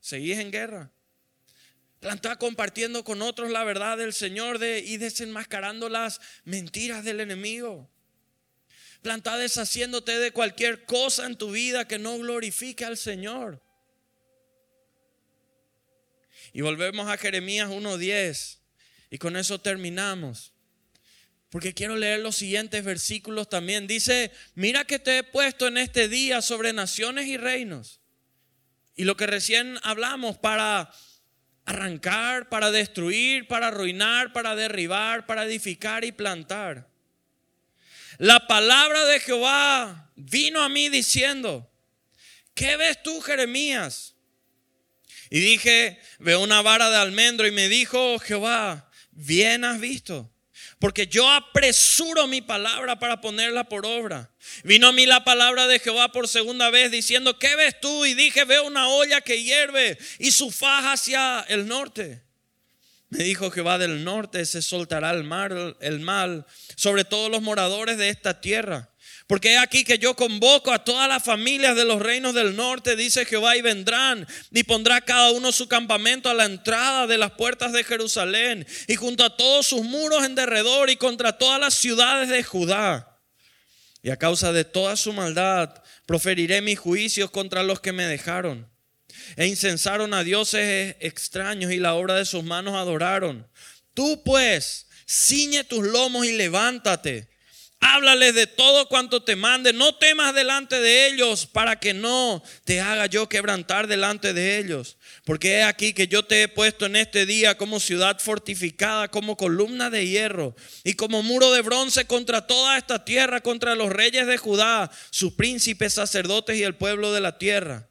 seguís 0.00 0.38
en 0.38 0.50
guerra. 0.50 0.90
Plantá 2.00 2.36
compartiendo 2.36 3.04
con 3.04 3.22
otros 3.22 3.50
la 3.50 3.62
verdad 3.62 3.98
del 3.98 4.12
Señor 4.12 4.58
de, 4.58 4.80
y 4.80 4.96
desenmascarando 4.96 5.88
las 5.88 6.20
mentiras 6.44 7.04
del 7.04 7.20
enemigo. 7.20 7.90
Plantá 9.02 9.36
deshaciéndote 9.38 10.18
de 10.18 10.32
cualquier 10.32 10.84
cosa 10.84 11.26
en 11.26 11.36
tu 11.36 11.50
vida 11.50 11.86
que 11.86 11.98
no 11.98 12.18
glorifique 12.18 12.84
al 12.84 12.96
Señor. 12.96 13.62
Y 16.52 16.62
volvemos 16.62 17.08
a 17.08 17.16
Jeremías 17.16 17.68
1.10. 17.68 18.59
Y 19.10 19.18
con 19.18 19.36
eso 19.36 19.60
terminamos. 19.60 20.52
Porque 21.50 21.74
quiero 21.74 21.96
leer 21.96 22.20
los 22.20 22.36
siguientes 22.36 22.84
versículos 22.84 23.48
también. 23.48 23.88
Dice, 23.88 24.30
mira 24.54 24.84
que 24.84 25.00
te 25.00 25.18
he 25.18 25.24
puesto 25.24 25.66
en 25.66 25.78
este 25.78 26.08
día 26.08 26.42
sobre 26.42 26.72
naciones 26.72 27.26
y 27.26 27.36
reinos. 27.36 28.00
Y 28.94 29.04
lo 29.04 29.16
que 29.16 29.26
recién 29.26 29.78
hablamos 29.82 30.38
para 30.38 30.92
arrancar, 31.64 32.48
para 32.48 32.70
destruir, 32.70 33.48
para 33.48 33.68
arruinar, 33.68 34.32
para 34.32 34.54
derribar, 34.54 35.26
para 35.26 35.44
edificar 35.44 36.04
y 36.04 36.12
plantar. 36.12 36.88
La 38.18 38.46
palabra 38.46 39.04
de 39.06 39.18
Jehová 39.18 40.12
vino 40.14 40.62
a 40.62 40.68
mí 40.68 40.88
diciendo, 40.88 41.68
¿qué 42.54 42.76
ves 42.76 43.02
tú, 43.02 43.20
Jeremías? 43.22 44.14
Y 45.30 45.40
dije, 45.40 45.98
veo 46.18 46.40
una 46.40 46.60
vara 46.60 46.90
de 46.90 46.96
almendro 46.96 47.46
y 47.46 47.52
me 47.52 47.68
dijo 47.68 48.18
Jehová, 48.18 48.89
bien 49.26 49.64
has 49.64 49.80
visto. 49.80 50.30
Porque 50.78 51.06
yo 51.06 51.28
apresuro 51.30 52.26
mi 52.26 52.40
palabra 52.42 52.98
para 52.98 53.20
ponerla 53.20 53.64
por 53.64 53.86
obra. 53.86 54.30
Vino 54.64 54.88
a 54.88 54.92
mí 54.92 55.06
la 55.06 55.24
palabra 55.24 55.66
de 55.66 55.78
Jehová 55.78 56.12
por 56.12 56.28
segunda 56.28 56.70
vez 56.70 56.90
diciendo, 56.90 57.38
¿qué 57.38 57.54
ves 57.56 57.80
tú? 57.80 58.04
Y 58.04 58.14
dije, 58.14 58.44
veo 58.44 58.66
una 58.66 58.88
olla 58.88 59.20
que 59.20 59.42
hierve 59.42 59.98
y 60.18 60.30
su 60.30 60.50
faja 60.50 60.92
hacia 60.92 61.40
el 61.48 61.66
norte. 61.66 62.22
Me 63.08 63.24
dijo 63.24 63.50
Jehová 63.50 63.78
del 63.78 64.04
norte 64.04 64.44
se 64.46 64.62
soltará 64.62 65.10
el, 65.10 65.76
el 65.80 66.00
mal 66.00 66.46
sobre 66.76 67.04
todos 67.04 67.30
los 67.30 67.42
moradores 67.42 67.98
de 67.98 68.08
esta 68.08 68.40
tierra 68.40 68.89
Porque 69.30 69.52
he 69.52 69.58
aquí 69.58 69.84
que 69.84 69.98
yo 69.98 70.16
convoco 70.16 70.72
a 70.72 70.82
todas 70.82 71.08
las 71.08 71.22
familias 71.22 71.76
de 71.76 71.84
los 71.84 72.02
reinos 72.02 72.34
del 72.34 72.56
norte, 72.56 72.96
dice 72.96 73.24
Jehová, 73.24 73.56
y 73.56 73.62
vendrán, 73.62 74.26
y 74.50 74.64
pondrá 74.64 75.02
cada 75.02 75.30
uno 75.30 75.52
su 75.52 75.68
campamento 75.68 76.28
a 76.28 76.34
la 76.34 76.46
entrada 76.46 77.06
de 77.06 77.16
las 77.16 77.30
puertas 77.30 77.72
de 77.72 77.84
Jerusalén, 77.84 78.66
y 78.88 78.96
junto 78.96 79.22
a 79.22 79.36
todos 79.36 79.68
sus 79.68 79.82
muros 79.82 80.24
en 80.24 80.34
derredor, 80.34 80.90
y 80.90 80.96
contra 80.96 81.38
todas 81.38 81.60
las 81.60 81.74
ciudades 81.74 82.28
de 82.28 82.42
Judá. 82.42 83.20
Y 84.02 84.10
a 84.10 84.16
causa 84.16 84.52
de 84.52 84.64
toda 84.64 84.96
su 84.96 85.12
maldad, 85.12 85.80
proferiré 86.06 86.60
mis 86.60 86.80
juicios 86.80 87.30
contra 87.30 87.62
los 87.62 87.78
que 87.78 87.92
me 87.92 88.06
dejaron. 88.06 88.68
E 89.36 89.46
incensaron 89.46 90.12
a 90.12 90.24
dioses 90.24 90.96
extraños, 90.98 91.70
y 91.70 91.76
la 91.76 91.94
obra 91.94 92.16
de 92.16 92.24
sus 92.24 92.42
manos 92.42 92.74
adoraron. 92.74 93.46
Tú 93.94 94.24
pues, 94.24 94.88
ciñe 95.06 95.62
tus 95.62 95.86
lomos 95.86 96.26
y 96.26 96.32
levántate 96.32 97.29
Háblales 97.82 98.34
de 98.34 98.46
todo 98.46 98.88
cuanto 98.88 99.22
te 99.22 99.36
mande. 99.36 99.72
No 99.72 99.94
temas 99.94 100.34
delante 100.34 100.78
de 100.80 101.06
ellos 101.06 101.46
para 101.46 101.80
que 101.80 101.94
no 101.94 102.42
te 102.64 102.82
haga 102.82 103.06
yo 103.06 103.26
quebrantar 103.26 103.86
delante 103.86 104.34
de 104.34 104.58
ellos. 104.58 104.98
Porque 105.24 105.56
he 105.56 105.62
aquí 105.62 105.94
que 105.94 106.06
yo 106.06 106.22
te 106.22 106.42
he 106.42 106.48
puesto 106.48 106.84
en 106.84 106.96
este 106.96 107.24
día 107.24 107.56
como 107.56 107.80
ciudad 107.80 108.18
fortificada, 108.20 109.08
como 109.08 109.38
columna 109.38 109.88
de 109.88 110.06
hierro 110.06 110.54
y 110.84 110.92
como 110.92 111.22
muro 111.22 111.50
de 111.52 111.62
bronce 111.62 112.04
contra 112.04 112.46
toda 112.46 112.76
esta 112.76 113.06
tierra, 113.06 113.40
contra 113.40 113.74
los 113.74 113.90
reyes 113.90 114.26
de 114.26 114.36
Judá, 114.36 114.90
sus 115.10 115.32
príncipes, 115.32 115.94
sacerdotes 115.94 116.58
y 116.58 116.62
el 116.62 116.76
pueblo 116.76 117.14
de 117.14 117.20
la 117.20 117.38
tierra. 117.38 117.88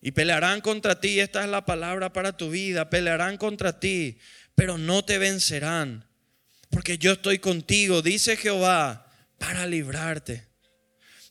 Y 0.00 0.12
pelearán 0.12 0.60
contra 0.60 1.00
ti, 1.00 1.18
esta 1.18 1.42
es 1.42 1.50
la 1.50 1.66
palabra 1.66 2.12
para 2.12 2.36
tu 2.36 2.50
vida, 2.50 2.88
pelearán 2.88 3.38
contra 3.38 3.80
ti, 3.80 4.18
pero 4.54 4.78
no 4.78 5.04
te 5.04 5.18
vencerán 5.18 6.09
porque 6.70 6.98
yo 6.98 7.12
estoy 7.12 7.38
contigo, 7.38 8.00
dice 8.00 8.36
Jehová, 8.36 9.06
para 9.38 9.66
librarte. 9.66 10.48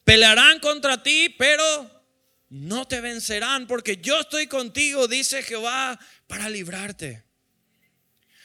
Pelearán 0.04 0.60
contra 0.60 1.02
ti, 1.02 1.34
pero 1.38 2.04
no 2.50 2.88
te 2.88 3.00
vencerán, 3.00 3.68
porque 3.68 3.98
yo 3.98 4.20
estoy 4.20 4.48
contigo, 4.48 5.08
dice 5.08 5.42
Jehová, 5.44 6.00
para 6.28 6.50
librarte. 6.50 7.24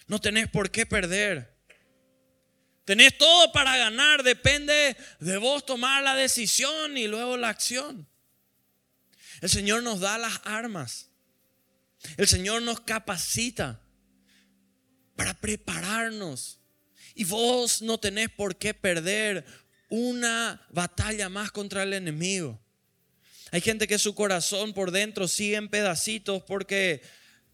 No 0.07 0.21
tenés 0.21 0.49
por 0.49 0.71
qué 0.71 0.87
perder. 0.87 1.55
Tenés 2.85 3.17
todo 3.17 3.51
para 3.53 3.77
ganar, 3.77 4.23
depende 4.23 4.97
de 5.19 5.37
vos 5.39 5.65
tomar 5.65 6.03
la 6.03 6.15
decisión 6.15 6.99
y 6.99 7.09
luego 7.09 7.37
la 7.37 7.49
acción. 7.49 8.07
El 9.41 9.49
Señor 9.49 9.83
nos 9.83 10.01
da 10.01 10.19
las 10.19 10.43
armas. 10.45 11.11
El 12.19 12.29
Señor 12.29 12.61
nos 12.63 12.81
capacita 12.81 13.81
para 15.17 15.33
prepararnos 15.35 16.61
y 17.15 17.25
vos 17.25 17.83
no 17.83 17.99
tenés 17.99 18.31
por 18.31 18.57
qué 18.57 18.75
perder 18.75 19.45
una 19.89 20.67
batalla 20.71 21.29
más 21.29 21.51
contra 21.53 21.83
el 21.83 21.93
enemigo. 21.93 22.61
Hay 23.53 23.61
gente 23.61 23.87
que 23.87 23.99
su 23.99 24.15
corazón 24.15 24.73
por 24.73 24.91
dentro 24.91 25.29
sigue 25.29 25.57
en 25.57 25.69
pedacitos 25.69 26.43
porque 26.43 27.03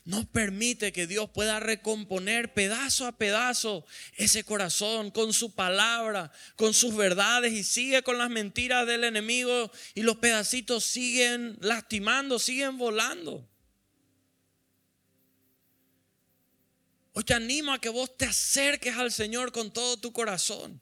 no 0.04 0.26
permite 0.26 0.92
que 0.92 1.06
Dios 1.06 1.28
pueda 1.28 1.60
recomponer 1.60 2.54
pedazo 2.54 3.06
a 3.06 3.18
pedazo 3.18 3.84
ese 4.16 4.44
corazón 4.44 5.10
con 5.10 5.34
su 5.34 5.54
palabra, 5.54 6.32
con 6.56 6.72
sus 6.72 6.96
verdades 6.96 7.52
y 7.52 7.62
sigue 7.62 8.02
con 8.02 8.16
las 8.16 8.30
mentiras 8.30 8.86
del 8.86 9.04
enemigo 9.04 9.70
y 9.94 10.02
los 10.02 10.16
pedacitos 10.16 10.84
siguen 10.84 11.58
lastimando, 11.60 12.38
siguen 12.38 12.78
volando. 12.78 13.49
Hoy 17.20 17.24
te 17.24 17.34
animo 17.34 17.74
a 17.74 17.78
que 17.78 17.90
vos 17.90 18.16
te 18.16 18.24
acerques 18.24 18.96
al 18.96 19.12
Señor 19.12 19.52
con 19.52 19.70
todo 19.70 19.98
tu 19.98 20.10
corazón. 20.10 20.80